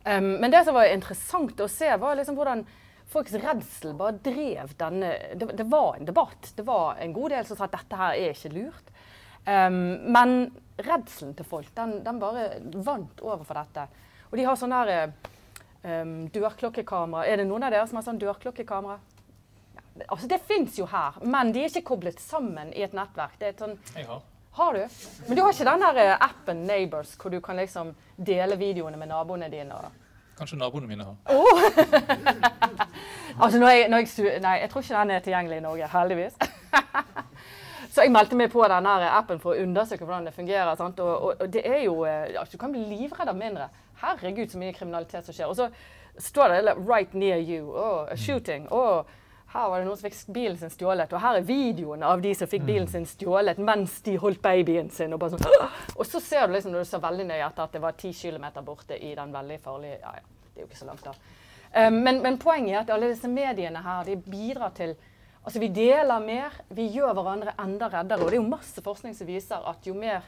[0.03, 2.65] Um, men det som var interessant å se, var liksom hvordan
[3.13, 6.49] folks redsel bare drev denne det, det var en debatt.
[6.57, 8.89] Det var en god del som sa at dette her er ikke lurt.
[9.45, 9.77] Um,
[10.15, 10.35] men
[10.81, 13.85] redselen til folk, den, den bare vant over for dette.
[14.31, 15.13] Og de har sånn her
[15.85, 17.27] um, dørklokkekamera.
[17.29, 18.97] Er det noen av dere som har sånn dørklokkekamera?
[19.77, 23.35] Ja, Altså, det fins jo her, men de er ikke koblet sammen i et nettverk.
[23.37, 23.75] Det er et sånn
[24.53, 24.73] har.
[24.73, 24.87] du?
[25.27, 28.97] Men du har ikke den der eh, appen Neighbors, hvor du kan liksom dele videoene
[28.97, 29.79] med naboene dine?
[30.37, 31.15] Kanskje naboene mine har.
[33.41, 36.33] Altså, når jeg, når jeg, nei, jeg tror ikke den er tilgjengelig i Norge, heldigvis.
[37.93, 40.75] Så jeg meldte meg på den her appen for å undersøke hvordan det fungerer.
[40.77, 40.99] Sant?
[41.01, 43.67] Og, og, og det er jo, altså, Du kan bli livredd av mindre.
[44.01, 45.49] Herregud, så mye kriminalitet som skjer.
[45.49, 45.69] Og så
[46.17, 47.69] står det 'right near you'.
[47.69, 48.67] Oh, a shooting.
[48.71, 49.03] Oh,
[49.53, 51.11] her var det noen som fikk bilen sin stjålet.
[51.13, 54.89] Og her er videoen av de som fikk bilen sin stjålet mens de holdt babyen
[54.89, 55.13] sin.
[55.13, 57.75] Og, bare sånn, og så ser du liksom, når du ser veldig nøye etter at
[57.77, 60.81] det var ti kilometer borte i den veldig farlige Ja, ja, det er jo ikke
[60.81, 61.13] så langt, da.
[61.73, 64.97] Um, men, men poenget er at alle disse mediene her, de bidrar til
[65.43, 68.23] Altså, vi deler mer, vi gjør hverandre enda reddere.
[68.23, 70.23] Og det er jo masse forskning som viser at jo mer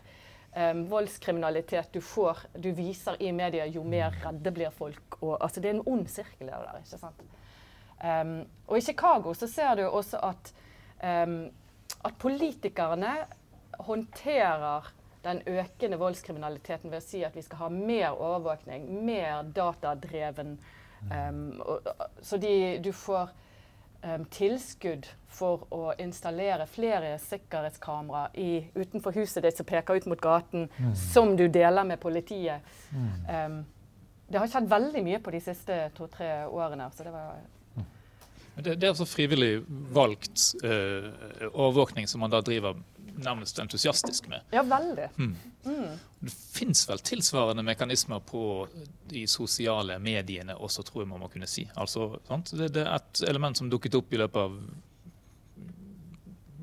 [0.51, 5.21] um, voldskriminalitet du får, du viser i media, jo mer redde blir folk.
[5.21, 7.23] Og, altså, det er en ond sirkel det der, ikke sant?
[8.03, 10.51] Um, og i Chicago så ser du også at,
[11.27, 11.45] um,
[12.05, 13.13] at politikerne
[13.79, 14.91] håndterer
[15.25, 20.59] den økende voldskriminaliteten ved å si at vi skal ha mer overvåkning, mer datadreven.
[21.09, 21.87] Um, og,
[22.21, 23.31] så de, du får
[24.03, 30.21] um, tilskudd for å installere flere sikkerhetskamera i, utenfor huset ditt som peker ut mot
[30.21, 30.69] gaten,
[30.99, 32.75] som du deler med politiet.
[32.93, 33.63] Um,
[34.29, 36.89] det har skjedd veldig mye på de siste to-tre årene.
[36.93, 37.41] så det var
[38.55, 39.63] Det, det er altså frivillig
[39.95, 41.09] valgt eh,
[41.51, 42.77] overvåkning som man da driver
[43.15, 44.43] nærmest entusiastisk med.
[44.51, 45.09] Ja, veldig.
[46.19, 48.67] Det fins vel tilsvarende mekanismer på
[49.09, 51.67] de sosiale mediene også, tror jeg man må kunne si.
[51.79, 52.51] Altså, sant?
[52.55, 54.59] Det, det er et element som dukket opp i løpet av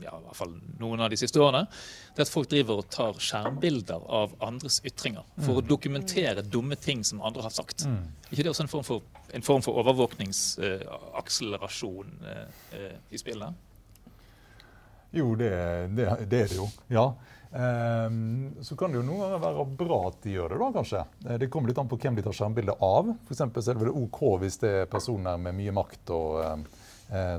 [0.04, 1.62] ja, i hvert fall noen av de siste årene.
[2.12, 6.76] Det er at folk driver og tar skjermbilder av andres ytringer for å dokumentere dumme
[6.80, 7.78] ting som andre har sagt.
[8.30, 8.98] ikke det også en form for,
[9.32, 12.46] en form for overvåkningsakselerasjon eh,
[12.78, 13.50] eh, i spillet?
[15.12, 15.50] Jo, det,
[15.92, 16.68] det, det er det jo.
[16.88, 17.12] Ja.
[17.52, 21.02] Um, så kan det jo noen ganger være bra at de gjør det, da, kanskje.
[21.26, 23.10] Eh, Det kommer litt an på hvem de tar skjermbilde av.
[23.28, 26.64] For er det vel OK hvis det er personer med mye makt og eh,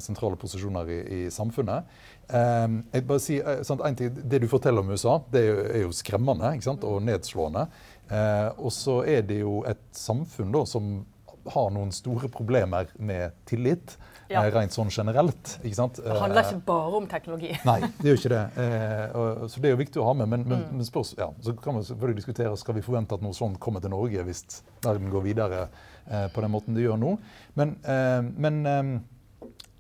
[0.03, 1.89] sentrale posisjoner i, i samfunnet.
[2.34, 5.49] Ehm, jeg bare si, eh, sant, en ting, Det du forteller om USA, det er
[5.49, 6.84] jo, er jo skremmende ikke sant?
[6.88, 7.67] og nedslående.
[8.09, 11.05] Eh, og så er det jo et samfunn da, som
[11.51, 13.97] har noen store problemer med tillit.
[14.30, 14.45] Ja.
[14.45, 15.57] eh, Rent sånn generelt.
[15.63, 15.99] ikke sant?
[15.99, 17.51] Det handler ikke bare om teknologi.
[17.67, 18.43] Nei, det gjør ikke det.
[18.63, 20.30] Eh, så det er jo viktig å ha med.
[20.32, 23.36] Men, men, men spørs, ja, så kan man selvfølgelig diskutere skal vi forvente at noe
[23.36, 25.65] sånt kommer til Norge hvis verden går videre
[26.07, 27.17] eh, på den måten det gjør nå.
[27.59, 28.93] Men, eh, men eh, eh,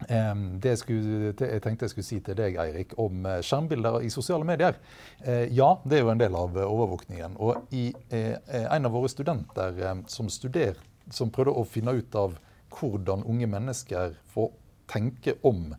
[0.07, 4.11] det, jeg skulle, jeg tenkte jeg skulle si til deg, Eirik, om eh, skjermbilder i
[4.13, 4.77] sosiale medier.
[5.21, 7.37] Eh, ja, det er jo en del av eh, overvåkningen.
[7.43, 9.79] Og i en av våre studenter
[10.11, 10.77] som, studer,
[11.11, 12.37] som prøvde å finne ut av
[12.73, 14.53] hvordan unge mennesker får
[14.89, 15.73] tenke om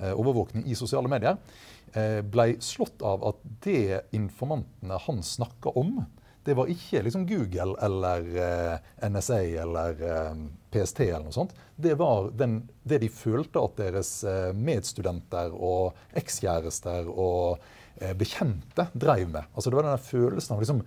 [0.00, 1.36] overvåkning i sosiale medier,
[2.32, 5.98] ble slått av at det informantene han snakka om,
[6.44, 10.38] det var ikke liksom Google eller eh, NSA eller eh,
[10.72, 11.52] PST eller noe sånt.
[11.76, 17.60] Det var den, det de følte at deres eh, medstudenter og ekskjærester og
[18.16, 19.44] bekjente dreiv med.
[19.52, 20.78] Altså Det var den følelsen av liksom,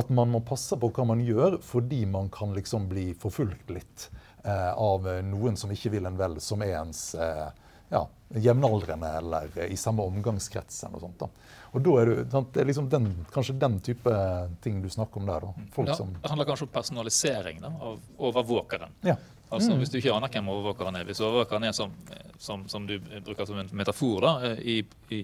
[0.00, 4.06] at man må passe på hva man gjør fordi man kan liksom bli forfulgt litt
[4.44, 7.48] eh, av noen som ikke vil en vel, som er ens eh,
[7.92, 10.84] ja, jevnaldrende eller i samme omgangskrets.
[10.84, 11.28] eller noe sånt da.
[11.72, 14.16] Og da er det, det er liksom den, kanskje den type
[14.64, 15.46] ting du snakker om der.
[15.88, 18.98] Ja, som, det handler kanskje om personalisering da, av overvåkeren.
[19.08, 19.16] ja.
[19.52, 21.92] Altså Hvis du ikke aner hvem overvåkeren er, hvis overvåkeren er som,
[22.40, 22.94] som, som du
[23.24, 24.78] bruker som en metafor da, i,
[25.12, 25.18] i,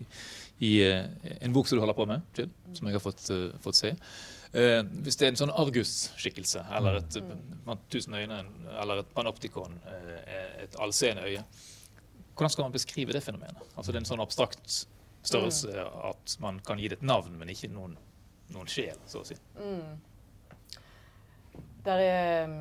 [0.68, 1.06] i eh,
[1.38, 3.94] en bok som du holder på med, Jill, som jeg har fått, uh, fått se
[3.94, 8.42] eh, Hvis det er en sånn Argus-skikkelse, eller et uh, tusen øyne,
[8.82, 11.46] eller et panoptikon, eh, et allseende øye,
[12.34, 13.64] hvordan skal man beskrive det fenomenet?
[13.76, 14.82] Altså Det er en sånn abstrakt
[15.28, 17.96] størrelse at man kan gi det et navn, men ikke noen,
[18.54, 19.36] noen sjel, så å si.
[21.84, 22.56] Der er um,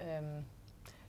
[0.00, 0.32] um,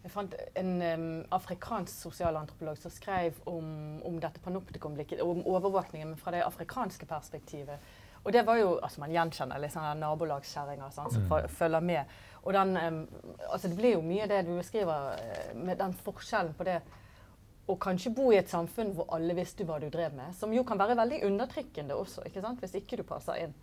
[0.04, 6.22] Jeg fant en um, afrikansk sosialantropolog som skrev om, om dette panoptikomblikket, om overvåkningen, men
[6.22, 7.92] fra det afrikanske perspektivet.
[8.24, 11.54] Og det var jo, altså Man gjenkjenner litt sånne nabolagskjerringer sånn, som mm.
[11.58, 12.18] følger med.
[12.42, 13.04] Og den, um,
[13.50, 16.82] altså Det blir jo mye det du beskriver, eh, med den forskjellen på det
[17.70, 20.64] å kanskje bo i et samfunn hvor alle visste hva du drev med, som jo
[20.68, 22.62] kan være veldig undertrykkende også, ikke sant?
[22.64, 23.56] hvis ikke du passer inn.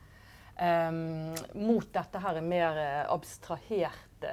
[0.58, 4.32] Um, mot dette her mer eh, abstraherte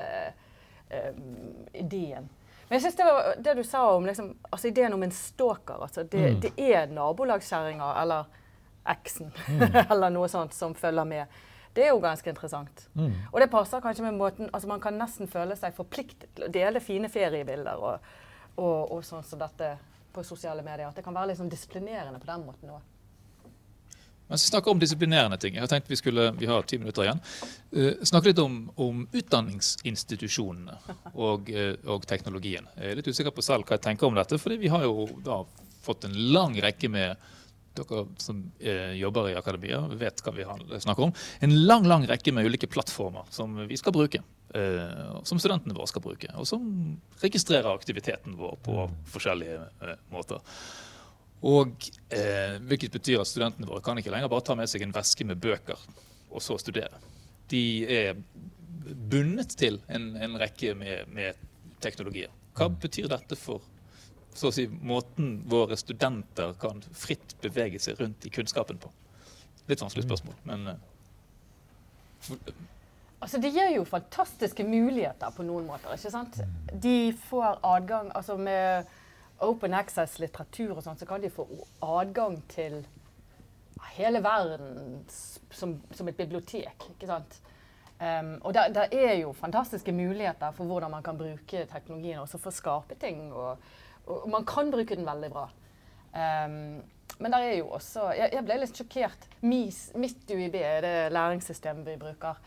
[0.89, 2.29] um, ideen.
[2.65, 5.83] Men jeg synes det, var, det du sa om liksom, altså ideen om en stalker
[5.85, 8.31] altså det, det er nabolagskjerringa eller
[8.89, 9.29] eksen
[9.91, 11.37] eller noe sånt som følger med.
[11.75, 12.85] Det er jo ganske interessant.
[13.33, 16.53] Og det passer kanskje med måten altså Man kan nesten føle seg forpliktet til å
[16.53, 18.13] dele fine feriebilder og,
[18.55, 19.75] og, og sånn som dette
[20.15, 20.87] på sosiale medier.
[20.89, 22.83] At det kan være sånn disiplinerende på den måten òg.
[24.27, 27.05] Mens vi snakker om disiplinerende ting, jeg har tenkt vi skulle, vi har ti minutter
[27.05, 27.19] igjen,
[27.77, 30.79] uh, snakke litt om, om utdanningsinstitusjonene
[31.13, 32.65] og, uh, og teknologien.
[32.73, 35.05] Jeg er litt usikker på selv hva jeg tenker om dette, fordi vi har jo
[35.25, 35.43] da
[35.85, 37.21] fått en lang rekke med
[37.77, 40.47] dere som uh, jobber i akademia, vet hva vi
[40.87, 41.13] snakker om.
[41.45, 44.23] En lang lang rekke med ulike plattformer som vi skal bruke.
[44.55, 46.29] Eh, som studentene våre skal bruke.
[46.39, 46.63] Og som
[47.19, 50.39] registrerer aktiviteten vår på forskjellige eh, måter.
[51.45, 51.73] Og
[52.15, 55.27] eh, Hvilket betyr at studentene våre kan ikke lenger bare ta med seg en veske
[55.27, 55.81] med bøker
[56.31, 57.01] og så studere.
[57.51, 58.15] De er
[59.11, 61.41] bundet til en, en rekke med, med
[61.83, 62.31] teknologier.
[62.55, 63.59] Hva betyr dette for
[64.35, 68.91] si, måten våre studenter kan fritt bevege seg rundt i kunnskapen på?
[69.67, 70.79] Litt vanskelig spørsmål, men eh,
[73.25, 75.95] Altså, Det gir jo fantastiske muligheter på noen måter.
[75.95, 76.37] ikke sant?
[76.83, 78.85] De får adgang altså Med
[79.41, 81.43] open access-litteratur og sånn, så kan de få
[81.83, 82.85] adgang til
[83.97, 85.01] hele verden
[85.51, 86.85] som, som et bibliotek.
[86.93, 87.39] ikke sant?
[87.99, 92.51] Um, og der er jo fantastiske muligheter for hvordan man kan bruke teknologien også for
[92.51, 93.31] å skape ting.
[93.33, 93.57] Og,
[94.05, 95.47] og man kan bruke den veldig bra.
[96.13, 96.83] Um,
[97.19, 99.27] men der er jo også Jeg, jeg ble litt sjokkert.
[99.41, 102.39] MIS, mitt UiB er det læringssystemet vi bruker.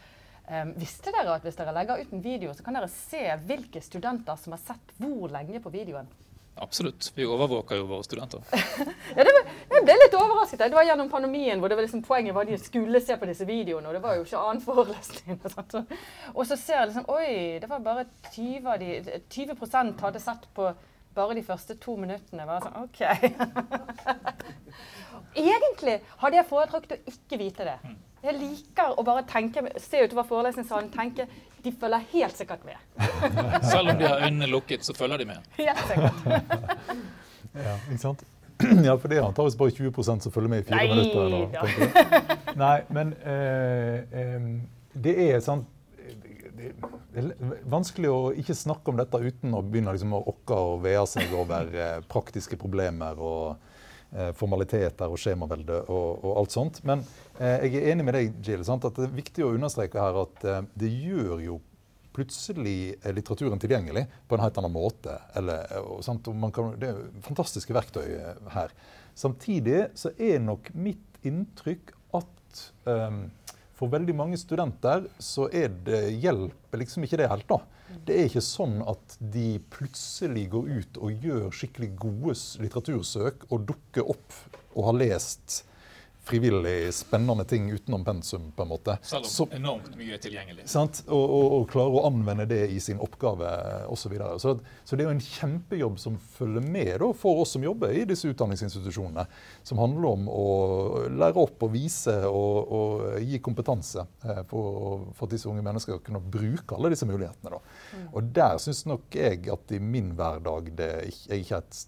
[0.48, 3.82] Um, visste dere at hvis dere legger ut en video, så kan dere se hvilke
[3.84, 6.08] studenter som har sett hvor lenge på videoen?
[6.58, 7.12] absolutt.
[7.14, 8.40] Vi overvåker jo våre studenter.
[9.16, 10.58] Ja, det var, jeg ble litt overrasket.
[10.64, 13.28] Det var gjennom pandemien hvor det var liksom, poenget var at de skulle se på
[13.30, 13.86] disse videoene.
[13.86, 15.38] Og det var jo ikke annen forelesning.
[15.38, 15.70] Og, sånt.
[15.76, 17.30] Så- og så ser jeg liksom Oi,
[17.62, 20.66] det var bare 20 av de 20% hadde sett på
[21.14, 22.46] bare de første to minuttene.
[22.50, 23.00] Bare sånn, OK.
[25.38, 27.78] Egentlig hadde jeg foretrukket å ikke vite det.
[28.22, 31.28] Jeg liker å bare tenke, se utover forelesningssalen tenke
[31.64, 32.80] de følger helt sikkert med.
[33.70, 35.46] Selv om de har øynene lukket, så følger de med.
[35.60, 36.26] Helt sikkert.
[37.58, 38.20] Ja, ikke sant?
[38.86, 41.20] Ja, for det er antakeligvis bare 20% som følger med i fire Nei minutter.
[41.24, 42.54] Eller, ja.
[42.58, 44.48] Nei, men eh, eh,
[44.94, 45.64] det er sånn
[46.58, 46.72] det
[47.14, 50.82] det er vanskelig å ikke snakke om dette uten å begynne liksom å okke og
[50.84, 53.67] vee seg over eh, praktiske problemer og
[54.36, 56.82] formaliteter og skjemavelde og, og alt sånt.
[56.88, 57.04] Men
[57.38, 60.22] eh, jeg er enig med deg, Jill, sant, at det er viktig å understreke her
[60.24, 61.58] at eh, det gjør jo
[62.18, 65.14] plutselig er litteraturen tilgjengelig på en helt annen måte.
[65.38, 66.26] Eller, og, sant?
[66.30, 68.74] Og kan, det er fantastiske verktøy eh, her.
[69.18, 73.20] Samtidig så er nok mitt inntrykk at eh,
[73.78, 77.46] for veldig mange studenter så er det hjelper liksom ikke det helt.
[77.50, 77.60] da.
[77.88, 83.64] Det er ikke sånn at de plutselig går ut og gjør skikkelig gode litteratursøk og
[83.70, 84.36] dukker opp
[84.74, 85.62] og har lest
[86.28, 88.50] frivillig, spennende ting utenom pensum.
[88.56, 88.98] på en måte.
[89.02, 90.66] Selv om Så- enormt mye er tilgjengelig.
[90.68, 91.02] Sant?
[91.08, 93.48] Og, og, og klare å anvende det i sin oppgave
[93.88, 94.08] osv.
[94.08, 94.38] Så, videre.
[94.40, 94.54] så
[94.84, 98.04] Så det er jo en kjempejobb som følger med da, for oss som jobber i
[98.08, 99.26] disse utdanningsinstitusjonene.
[99.68, 100.46] Som handler om å
[101.12, 105.98] lære opp og vise og, og gi kompetanse eh, for, for at disse unge mennesker
[105.98, 107.52] skal kunne bruke alle disse mulighetene.
[107.52, 108.06] Da.
[108.12, 110.90] Og der syns nok jeg at i min hverdag det
[111.28, 111.78] jeg ikke er et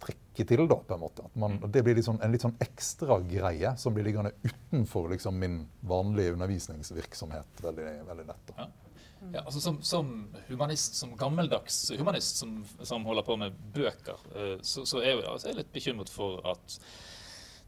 [0.41, 0.69] strekke til.
[0.69, 1.23] da, på en måte.
[1.35, 5.69] Man, det blir sånn, en litt sånn ekstra greie som blir liggende utenfor liksom, min
[5.81, 8.55] vanlige undervisningsvirksomhet veldig, veldig lett.
[8.57, 8.69] Da.
[9.33, 14.57] Ja, altså som, som humanist, som gammeldags humanist som, som holder på med bøker, eh,
[14.63, 16.79] så, så er jeg, altså, jeg er litt bekymret for at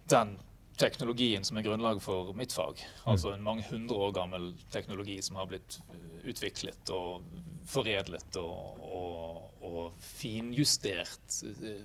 [0.09, 0.39] den
[0.81, 5.37] teknologien som er grunnlaget for mitt fag, altså en mange hundre år gammel teknologi som
[5.37, 5.77] har blitt
[6.25, 7.27] utviklet og
[7.69, 11.85] foredlet og, og, og finjustert eh,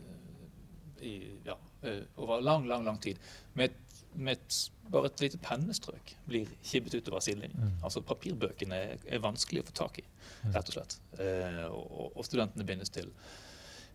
[1.01, 3.19] i, ja, eh, over lang, lang, lang tid,
[3.53, 3.75] med,
[4.13, 7.75] med et, bare et lite pennestrøk blir kibbet utover sidelinjen.
[7.83, 10.05] Altså Papirbøkene er, er vanskelig å få tak i,
[10.53, 10.97] rett og slett.
[11.19, 13.11] Eh, og, og studentene bindes til,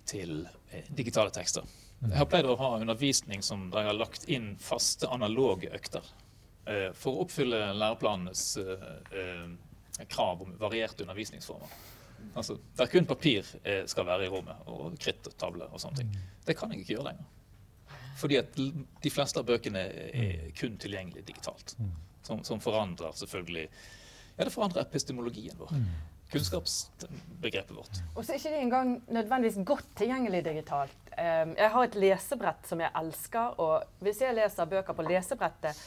[0.06, 1.64] til eh, digitale tekster.
[2.02, 6.02] Jeg har pleid å ha undervisning som der jeg har lagt inn faste analoge økter.
[6.66, 8.88] eh, for å oppfylle læreplanenes eh,
[9.18, 11.68] eh, krav om varierte undervisningsformer.
[12.34, 16.02] Altså, Der kun papir eh, skal være i rommet, og kritt og tavle og sånne
[16.02, 16.14] ting.
[16.46, 17.28] Det kan jeg ikke gjøre lenger.
[18.16, 18.56] Fordi at
[19.02, 21.76] de fleste av bøkene er kun tilgjengelig digitalt.
[22.22, 23.68] Som, som forandrer selvfølgelig
[24.36, 25.72] Ja, det forandrer epistemologien vår.
[26.32, 27.98] Kunnskapsbegrepet vårt.
[28.14, 30.94] Og så er ikke det engang nødvendigvis godt tilgjengelig digitalt.
[31.12, 35.82] Um, jeg har et lesebrett som jeg elsker, og hvis jeg leser bøker på lesebrettet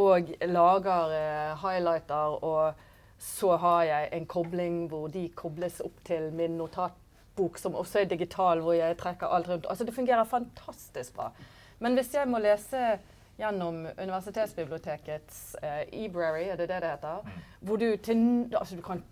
[0.00, 2.74] og lager eh, highlighter, og
[3.18, 8.10] så har jeg en kobling hvor de kobles opp til min notatbok, som også er
[8.10, 9.66] digital, hvor jeg trekker alt rundt.
[9.70, 11.30] Altså, det fungerer fantastisk bra.
[11.78, 12.98] Men hvis jeg må lese
[13.38, 17.40] gjennom universitetsbibliotekets eh, e-brary, er det det det heter?
[17.66, 18.20] Hvor du til
[18.54, 19.02] altså du kan,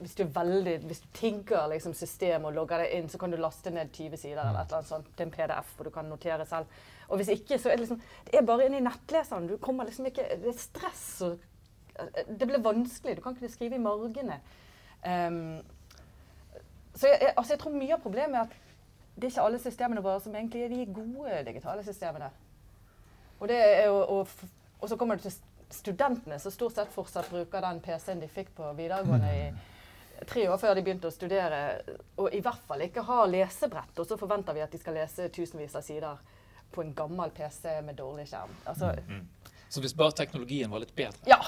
[0.00, 3.32] hvis du er veldig, hvis du tigger liksom systemet og logger det inn, så kan
[3.32, 5.94] du laste ned 20 sider eller et eller annet sånt til en PDF hvor du
[5.94, 6.68] kan notere selv.
[7.08, 9.48] Og hvis ikke, så er det liksom Det er bare inni nettleseren.
[9.48, 11.40] Du kommer liksom ikke Det er stress og
[12.28, 13.16] Det blir vanskelig.
[13.16, 14.40] Du kan ikke skrive i margene.
[15.04, 15.60] Um,
[16.94, 18.56] så jeg, altså jeg tror mye av problemet er at
[19.16, 22.30] det er ikke alle systemene våre som egentlig er de gode digitale systemene.
[23.40, 24.28] Og, det jo, og,
[24.80, 25.34] og så kommer du til
[25.70, 30.58] studentene, som stort sett fortsatt bruker den PC-en de fikk på videregående i tre år
[30.60, 31.60] før de begynte å studere,
[32.20, 33.94] og i hvert fall ikke har lesebrett.
[33.96, 36.20] Og så forventer vi at de skal lese tusenvis av sider
[36.70, 38.52] på en gammel PC med dårlig skjerm.
[38.68, 38.92] Altså,
[39.68, 41.38] Så hvis bare teknologien var litt bedre ja.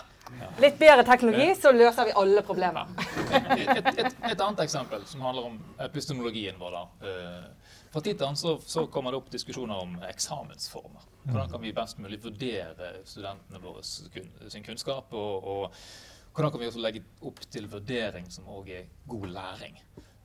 [0.60, 2.88] Litt bedre teknologi, så løser vi alle problemer.
[3.32, 6.76] et, et, et, et annet eksempel som handler om epistemologien vår.
[6.76, 7.08] da.
[7.08, 11.04] Eh, Fra tid til annen så, så kommer det opp diskusjoner om eksamensformer.
[11.26, 15.12] Hvordan kan vi best mulig vurdere studentene våre sin kunnskap?
[15.12, 19.76] Og, og hvordan kan vi også legge opp til vurdering som òg er god læring?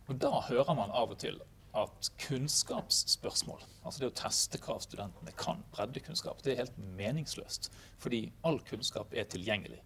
[0.08, 1.39] Og Da hører man av og til
[1.78, 7.71] at kunnskapsspørsmål, altså det å teste hva studentene kan, breddekunnskap, det er helt meningsløst.
[8.01, 9.80] Fordi all kunnskap er tilgjengelig.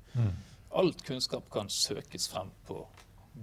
[0.72, 2.82] Alt kunnskap kan søkes frem på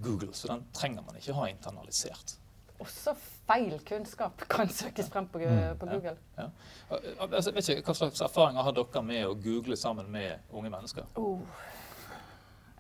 [0.03, 2.38] Google, så den trenger man ikke ha internalisert.
[2.78, 3.12] Også
[3.49, 5.40] feil kunnskap kan søkes frem på,
[5.80, 6.14] på Google.
[6.38, 6.49] Ja.
[6.90, 10.70] Altså, jeg vet ikke, Hva slags erfaringer har dere med å google sammen med unge
[10.70, 11.09] mennesker?
[11.18, 11.42] Oh.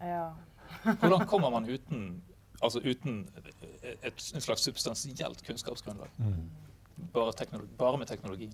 [0.00, 0.28] Ja.
[0.84, 2.22] Hvordan kommer man uten,
[2.62, 3.20] altså uten
[3.82, 6.08] et, en slags substansielt kunnskapsgrunnlag?
[7.14, 8.50] Bare, teknologi, bare med teknologi?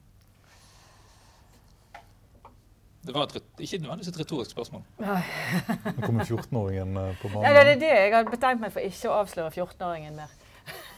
[3.05, 4.82] Det var et, ikke nødvendigvis et retorisk spørsmål.
[4.98, 7.44] Nå kommer 14-åringen på banen.
[7.44, 10.32] Ja, det er det jeg har betenkt meg for ikke å avsløre 14-åringen mer.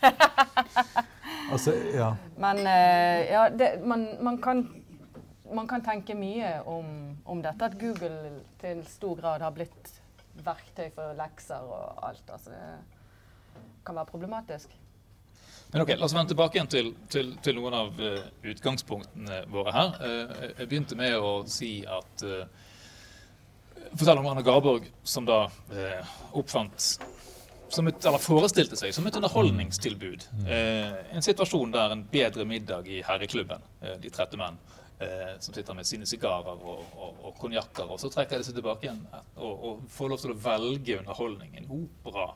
[1.52, 2.16] Altså, ja.
[2.38, 4.64] Men eh, ja, det, man, man, kan,
[5.54, 6.88] man kan tenke mye om,
[7.24, 7.68] om dette.
[7.68, 9.92] At Google til stor grad har blitt
[10.46, 12.26] verktøy for lekser og alt.
[12.32, 12.95] Altså, det
[13.86, 14.76] kan være problematisk.
[15.72, 18.20] Men ok, La oss vende tilbake igjen til, til, til noen av uh,
[18.52, 19.96] utgangspunktene våre her.
[19.98, 22.44] Uh, jeg begynte med å si at uh,
[23.96, 26.98] Fortell om Anna Garborg, som da eh, oppfant
[27.68, 30.26] som et, eller forestilte seg som et underholdningstilbud.
[30.46, 34.58] Eh, en situasjon der en bedre middag i herreklubben, eh, de trette menn,
[34.98, 38.58] eh, som sitter med sine sigarer og, og, og konjakker, og så trekker de seg
[38.58, 41.56] tilbake igjen og, og får lov til å velge underholdning.
[41.60, 42.28] En opera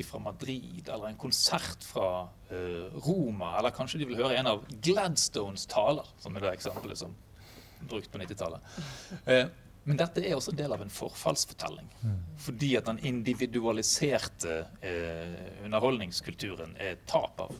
[0.00, 4.62] fra Madrid, eller en konsert fra uh, Roma, eller kanskje de vil høre en av
[4.80, 8.72] Gladstones taler, som er det eksempelet som er brukt på 90-tallet.
[9.28, 9.44] Uh,
[9.84, 11.88] men dette er også en del av en forfallsfortelling.
[12.44, 17.56] Fordi at den individualiserte eh, underholdningskulturen er et tap av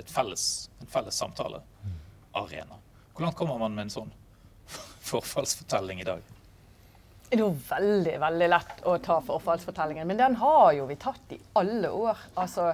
[0.00, 2.80] et felles, en felles samtalearena.
[3.16, 4.14] Hvordan kommer man med en sånn
[5.10, 6.24] forfallsfortelling i dag?
[7.26, 11.32] Det er jo veldig veldig lett å ta forfallsfortellingen, men den har jo vi tatt
[11.34, 12.20] i alle år.
[12.38, 12.68] Altså,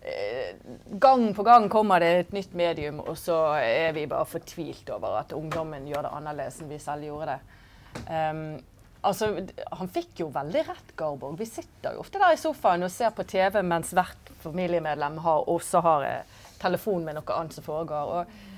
[0.00, 0.54] eh,
[1.00, 5.18] Gang på gang kommer det et nytt medium, og så er vi bare fortvilt over
[5.20, 7.60] at ungdommen gjør det annerledes enn vi selv gjorde det.
[8.08, 8.40] Um,
[9.02, 9.28] altså,
[9.78, 11.36] han fikk jo veldig rett, Garborg.
[11.38, 15.44] Vi sitter jo ofte der i sofaen og ser på TV mens hvert familiemedlem har,
[15.52, 18.16] også har eh, telefon med noe annet som foregår.
[18.16, 18.53] og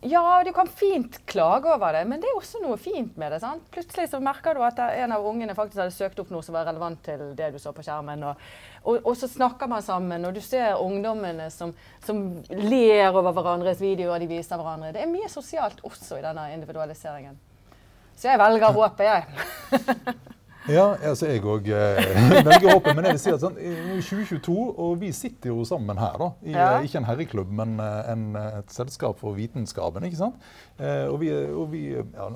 [0.00, 3.40] ja, du kan fint klage over det, men det er også noe fint med det.
[3.42, 3.64] sant?
[3.74, 6.68] Plutselig så merker du at en av ungene faktisk hadde søkt opp noe som var
[6.70, 8.22] relevant til det du så på skjermen.
[8.30, 8.44] Og,
[8.84, 11.74] og, og så snakker man sammen, og du ser ungdommene som,
[12.06, 14.94] som, ler over hverandres videoer de viser hverandre.
[14.94, 17.38] Det er mye sosialt også i denne individualiseringen.
[18.14, 20.18] Så jeg velger håpet, jeg.
[20.68, 21.98] Ja, altså jeg òg eh,
[22.48, 22.94] velger håpet.
[22.96, 23.72] Men jeg vil si at sånn, i
[24.04, 26.28] 2022, og vi sitter jo sammen her, da.
[26.44, 26.66] I, ja.
[26.78, 30.04] Eh, ikke en herreklubb, men eh, en, et selskap for vitenskapen.
[30.08, 30.50] ikke sant?
[30.76, 32.28] Eh, og vi, og vi ja,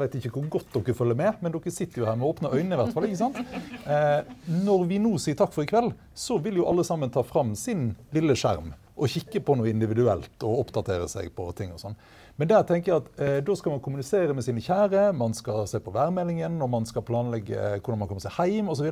[0.00, 2.76] vet ikke hvor godt dere følger med, men dere sitter jo her med åpne øyne.
[2.76, 3.40] i hvert fall, ikke sant?
[3.80, 4.20] Eh,
[4.68, 7.56] når vi nå sier takk for i kveld, så vil jo alle sammen ta fram
[7.58, 8.70] sin lille skjerm
[9.00, 11.96] og kikke på noe individuelt og oppdatere seg på ting og sånn.
[12.40, 15.66] Men der tenker jeg at eh, da skal man kommunisere med sine kjære, man skal
[15.68, 18.86] se på værmeldingen, og man skal planlegge hvordan man kommer seg hjem osv.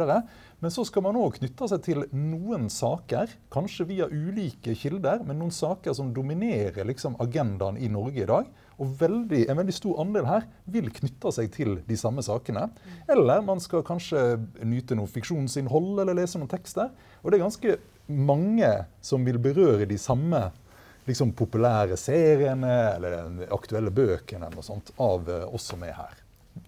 [0.60, 5.40] Men så skal man òg knytte seg til noen saker, kanskje via ulike kilder, men
[5.40, 8.52] noen saker som dominerer liksom, agendaen i Norge i dag.
[8.76, 12.68] Og veldig, en veldig stor andel her vil knytte seg til de samme sakene.
[13.08, 16.92] Eller man skal kanskje nyte noe fiksjonsinnhold eller lese noen tekster.
[17.24, 17.78] Og det er ganske
[18.12, 20.50] mange som vil berøre de samme
[21.08, 26.18] liksom populære seriene eller aktuelle bøkene eller noe sånt av eh, oss som er her.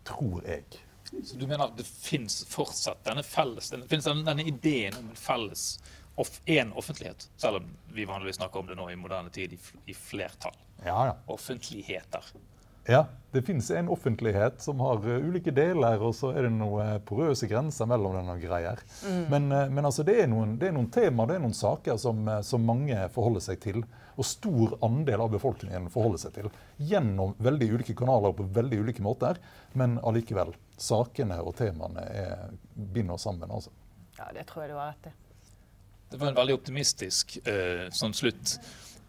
[0.07, 0.67] Tror jeg.
[1.11, 5.73] Så du mener at det fins fortsatt denne felles, denne, denne, ideen om en felles
[6.45, 7.29] en offentlighet?
[7.41, 9.59] Selv om vi vanligvis snakker om det nå i moderne tid i,
[9.91, 10.57] i flertall.
[10.85, 11.17] Ja, ja.
[11.33, 12.25] Offentligheter.
[12.89, 17.03] Ja, det fins en offentlighet som har uh, ulike deler, og så er det noen
[17.07, 18.81] porøse grenser mellom denne og greier.
[19.05, 19.23] Mm.
[19.31, 22.01] Men, uh, men altså, det, er noen, det er noen tema, det er noen saker
[22.01, 23.85] som, uh, som mange forholder seg til
[24.21, 26.51] og stor andel av befolkningen forholder seg til.
[26.91, 29.39] Gjennom veldig ulike kanaler på veldig ulike måter,
[29.79, 30.53] men allikevel.
[30.81, 33.49] Sakene og temaene er, binder oss sammen.
[33.49, 33.73] altså.
[34.19, 35.15] Ja, det tror jeg du har rett i.
[36.11, 38.59] Det var en veldig optimistisk uh, sånn slutt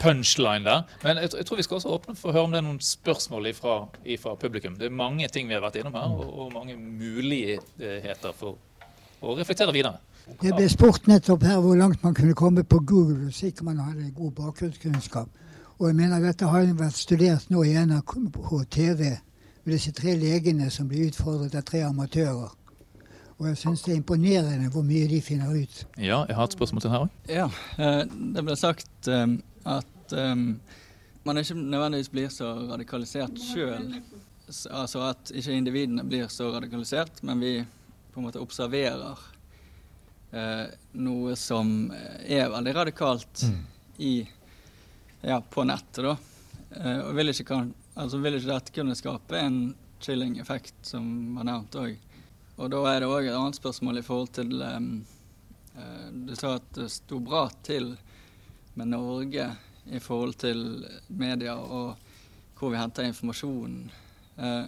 [0.02, 0.84] punchline der.
[1.04, 2.82] Men jeg, jeg, tror vi skal også åpne for å høre om det er noen
[2.84, 4.78] spørsmål fra publikum.
[4.80, 8.58] Det er mange ting vi har vært innom her, og, og mange muligheter for
[9.22, 10.02] å reflektere videre.
[10.42, 13.82] Det ble spurt nettopp her hvor langt man kunne komme på Google hvis ikke man
[13.82, 15.30] hadde god bakgrunnskunnskap.
[15.82, 18.16] Og jeg mener dette har vært studert nå i NRK
[18.70, 19.04] TV
[19.64, 22.52] med disse tre legene som blir utfordret av tre amatører.
[23.42, 25.80] Og jeg syns det er imponerende hvor mye de finner ut.
[25.98, 27.16] Ja, jeg har et spørsmål til her òg.
[27.30, 27.48] Ja,
[27.82, 28.04] eh,
[28.36, 30.60] det ble sagt um, at um,
[31.24, 33.94] man ikke nødvendigvis blir så radikalisert sjøl.
[34.72, 37.54] Altså at ikke individene blir så radikalisert, men vi
[38.12, 39.20] på en måte observerer
[40.32, 40.66] eh,
[41.00, 41.92] noe som
[42.26, 43.62] er veldig radikalt mm.
[44.04, 44.16] i,
[45.22, 46.04] ja, på nettet.
[46.04, 46.18] da.
[46.72, 49.62] Eh, og vil ikke, kan, altså vil ikke dette kunne skape en
[50.02, 51.06] chilling-effekt, som
[51.38, 51.96] var nevnt òg?
[52.58, 54.90] Og da er det òg et annet spørsmål i forhold til um,
[55.78, 57.94] uh, Du sa at det sto bra til
[58.74, 59.48] med Norge
[59.92, 61.96] i forhold til media og
[62.60, 63.80] hvor vi henter informasjon.
[64.38, 64.66] Uh,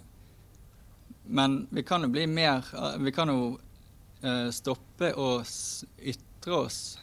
[1.24, 2.66] men vi kan jo bli mer
[3.00, 3.54] Vi kan jo
[4.24, 5.42] Eh, stoppe å
[6.00, 6.98] ytre oss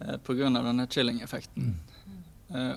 [0.00, 0.48] eh, pga.
[0.50, 1.76] denne chilling-effekten.
[2.06, 2.16] Mm.
[2.58, 2.72] Eh,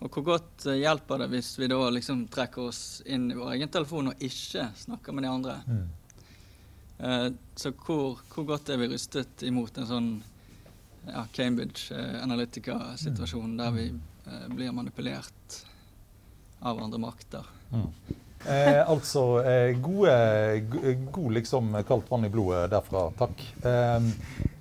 [0.00, 3.70] og hvor godt hjelper det hvis vi da liksom trekker oss inn i vår egen
[3.70, 5.56] telefon og ikke snakker med de andre?
[5.68, 7.36] Mm.
[7.56, 10.08] Så hvor, hvor, godt er vi rustet imot en sånn
[11.06, 13.60] ja, Cambridge Analytica-situasjonen, mm.
[13.60, 15.60] der vi blir manipulert
[16.60, 17.46] av andre makter?
[17.72, 17.88] Mm.
[18.48, 20.12] Eh, altså eh, gode,
[21.12, 23.10] god liksom kaldt vann i blodet derfra.
[23.18, 23.42] Takk.
[23.64, 23.96] Eh,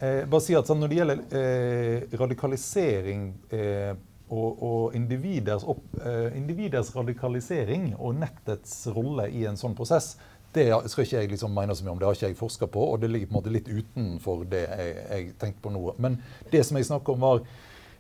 [0.04, 3.94] eh bare si at sånn, Når det gjelder eh, radikalisering eh,
[4.30, 5.96] og, og individers, opp,
[6.38, 10.12] individers, radikalisering og nettets rolle i en sånn prosess,
[10.54, 12.86] det skal ikke jeg liksom mene så mye om, det har ikke jeg forska på.
[12.94, 15.84] Og det ligger på en måte litt utenfor det jeg, jeg tenkte på nå.
[16.02, 16.22] Men
[16.52, 17.44] det som jeg snakker om, var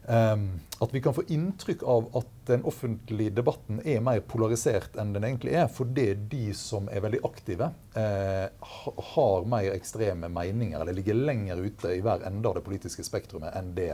[0.09, 5.11] Um, at vi kan få inntrykk av at den offentlige debatten er mer polarisert enn
[5.13, 8.71] den egentlig er, fordi de som er veldig aktive, uh,
[9.11, 13.53] har mer ekstreme meninger, eller ligger lenger ute i hver ende av det politiske spektrumet
[13.59, 13.91] enn det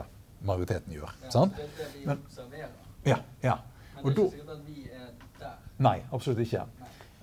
[0.47, 1.11] majoriteten gjør.
[1.25, 1.59] Ja, sant?
[1.59, 2.71] Det er det vi observerer.
[3.03, 3.57] Ja, ja.
[3.97, 5.59] Men det er ikke sikkert at vi er der.
[5.89, 6.63] Nei, absolutt ikke.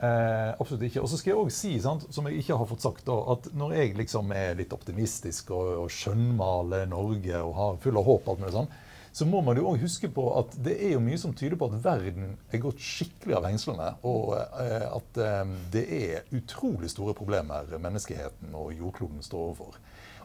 [0.02, 1.02] Eh, absolutt ikke.
[1.04, 3.46] Og så skal jeg òg si, sant, som jeg ikke har fått sagt, da, at
[3.54, 8.32] når jeg liksom er litt optimistisk og, og skjønnmaler Norge og har full av håp,
[8.32, 8.72] alt mulig sånn,
[9.12, 11.68] så må man jo òg huske på at det er jo mye som tyder på
[11.68, 13.88] at verden er gått skikkelig av hengslene.
[14.08, 19.78] Og eh, at eh, det er utrolig store problemer menneskeheten og jordkloden står overfor.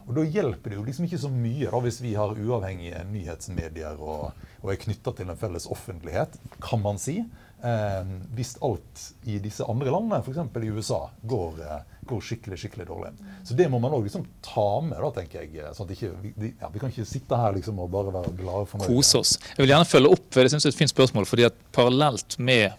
[0.08, 4.00] Og Da hjelper det jo liksom ikke så mye da, hvis vi har uavhengige nyhetsmedier
[4.00, 7.20] og, og er knytta til en felles offentlighet, kan man si.
[7.58, 10.38] Eh, hvis alt i disse andre landene, f.eks.
[10.62, 13.12] i USA, går, eh, går, skikkelig skikkelig dårlig.
[13.48, 14.98] Så det må man òg liksom ta med.
[15.02, 15.72] da, tenker jeg.
[15.76, 18.82] Sånn ikke, vi, ja, vi, kan ikke sitte her liksom og bare være glade for
[18.82, 18.90] noe.
[18.90, 19.36] Kose oss.
[19.56, 21.26] Jeg vil gjerne følge opp, for jeg synes det er et fint spørsmål.
[21.28, 22.70] fordi at parallelt med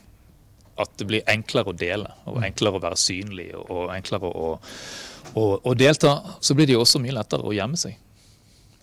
[0.79, 4.51] at det blir enklere å dele, og enklere å være synlig og enklere å
[5.33, 7.97] å, å delta, så blir det jo også mye lettere å gjemme seg.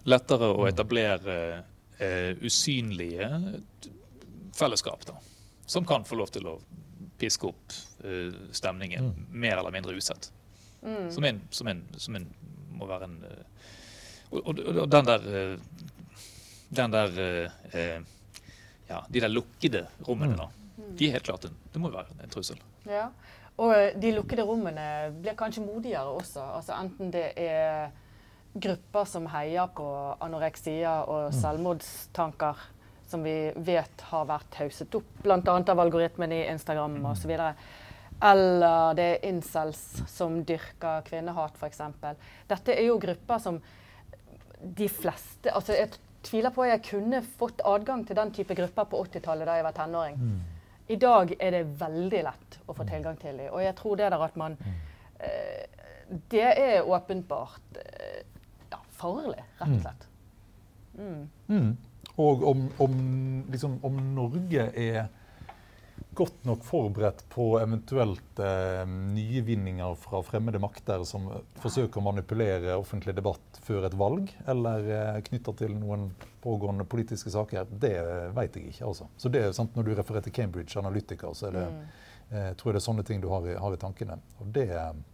[0.07, 1.39] Lettere å etablere
[1.99, 3.31] eh, usynlige
[4.57, 5.17] fellesskap, da.
[5.67, 6.57] Som kan få lov til å
[7.19, 9.27] piske opp uh, stemningen mm.
[9.31, 10.31] mer eller mindre usett.
[10.83, 11.11] Mm.
[11.11, 12.27] Som, en, som, en, som, en,
[12.77, 13.67] må være en uh,
[14.31, 15.83] og, og, og, den der uh,
[16.77, 17.19] Den der
[18.87, 20.39] Ja, de der lukkede rommene, mm.
[20.39, 20.85] da.
[20.99, 22.59] De er helt klart en, Det må være en trussel.
[22.87, 23.09] Ja.
[23.59, 24.85] Og de lukkede rommene
[25.17, 26.43] blir kanskje modigere også.
[26.59, 27.89] Altså Enten det er
[28.61, 29.87] grupper som heier på
[30.23, 31.39] anoreksia og mm.
[31.41, 32.63] selvmordstanker,
[33.07, 35.39] som vi vet har vært hauset opp, bl.a.
[35.57, 37.33] av algoritmen i Instagram osv.
[38.27, 41.83] Eller det er incels som dyrker kvinnehat, f.eks.
[42.49, 43.61] Dette er jo grupper som
[44.57, 48.89] de fleste altså Jeg tviler på at jeg kunne fått adgang til den type grupper
[48.91, 50.17] på 80-tallet da jeg var tenåring.
[50.19, 50.39] Mm.
[50.89, 52.91] I dag er det veldig lett å få mm.
[52.91, 53.53] tilgang til dem.
[53.53, 54.75] Og jeg tror det der at man mm.
[55.29, 55.85] eh,
[56.33, 58.21] Det er åpenbart eh,
[58.73, 59.81] ja, farlig, rett og mm.
[59.85, 60.09] slett.
[60.97, 61.23] Mm.
[61.47, 61.71] Mm.
[62.17, 62.99] Og om, om,
[63.53, 65.09] liksom, om, Norge er
[66.17, 71.29] godt nok forberedt på eventuelt eh, nye vinninger fra fremmede makter som
[71.61, 76.09] forsøker å manipulere offentlig debatt før et valg, eller eh, knytta til noen
[76.41, 77.99] pågående politiske saker, det
[78.37, 78.89] vet jeg ikke.
[78.89, 79.11] altså.
[79.21, 81.85] Så det er sant, Når du refererer til Cambridge Analytica, så det, mm.
[82.31, 84.17] eh, tror jeg det er sånne ting du har i, har i tankene.
[84.41, 84.71] Og det,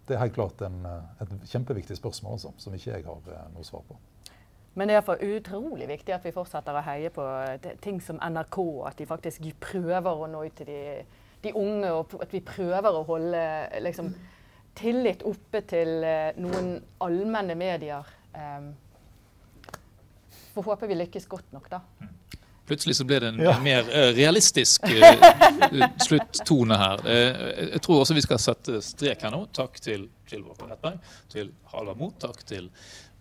[0.07, 0.85] det, er helt klart en,
[1.19, 3.99] et kjempeviktig spørsmål altså, som ikke jeg har eh, noe svar på.
[4.75, 7.25] Men det er for utrolig viktig at vi fortsetter å heie på
[7.85, 8.59] ting som NRK,
[8.89, 10.79] at de faktisk prøver å nå ut til de,
[11.45, 13.43] de unge, og at vi prøver å holde
[13.85, 14.15] liksom,
[14.79, 18.09] tillit oppe til eh, noen allmenne medier.
[18.33, 18.73] Um,
[20.55, 21.83] får håpe vi lykkes godt nok, da.
[22.69, 23.53] Plutselig så ble det en ja.
[23.61, 27.05] mer uh, realistisk uh, sluttone her.
[27.05, 29.45] Uh, jeg tror også vi skal sette strek her nå.
[29.53, 32.71] Takk til Walker Rettberg, til Halvard Moe, takk til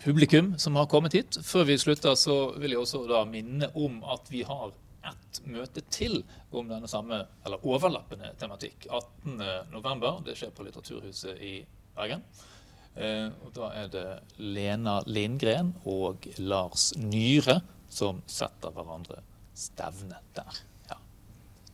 [0.03, 1.37] publikum som har kommet hit.
[1.45, 4.71] Før vi slutter, så vil jeg også da minne om at vi har
[5.07, 6.21] ett møte til
[6.53, 8.87] om denne samme, eller overlappende tematikk.
[8.89, 10.23] 18.11.
[10.27, 11.53] Det skjer på Litteraturhuset i
[11.97, 12.23] Bergen.
[12.95, 19.21] Eh, og da er det Lena Lindgren og Lars Nyre som setter hverandre
[19.55, 20.61] stevne der.
[20.89, 20.97] Ja.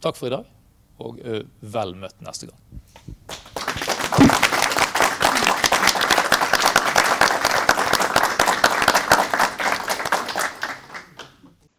[0.01, 0.49] Takk for i dag,
[1.01, 2.61] og uh, vel møtt neste gang.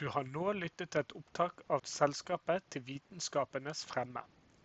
[0.09, 4.21] Du har nå lyttet til et opptak av Selskapet til vitenskapenes fremme.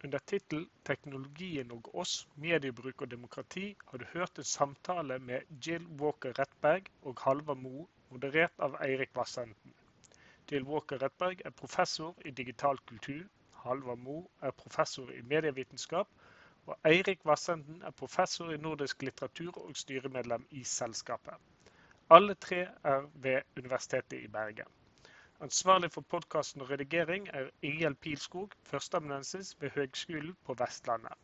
[0.08, 2.14] Under tittelen 'Teknologien og oss,
[2.44, 7.84] mediebruk og demokrati' har du hørt en samtale med Jill Walker Rettberg og Halvard Moe,
[8.10, 9.74] moderert av Eirik Vassenden.
[10.52, 13.26] Jill Walker Rettberg er professor i digital kultur.
[13.66, 16.08] Halvard Moe er professor i medievitenskap.
[16.68, 21.36] Og Eirik Vassenden er professor i nordisk litteratur og styremedlem i selskapet.
[22.10, 24.72] Alle tre er ved Universitetet i Bergen.
[25.44, 31.18] Ansvarlig for podkasten og redigering er Ingjeld Pilskog, førsteamanuensis ved Høgskolen på Vestlandet.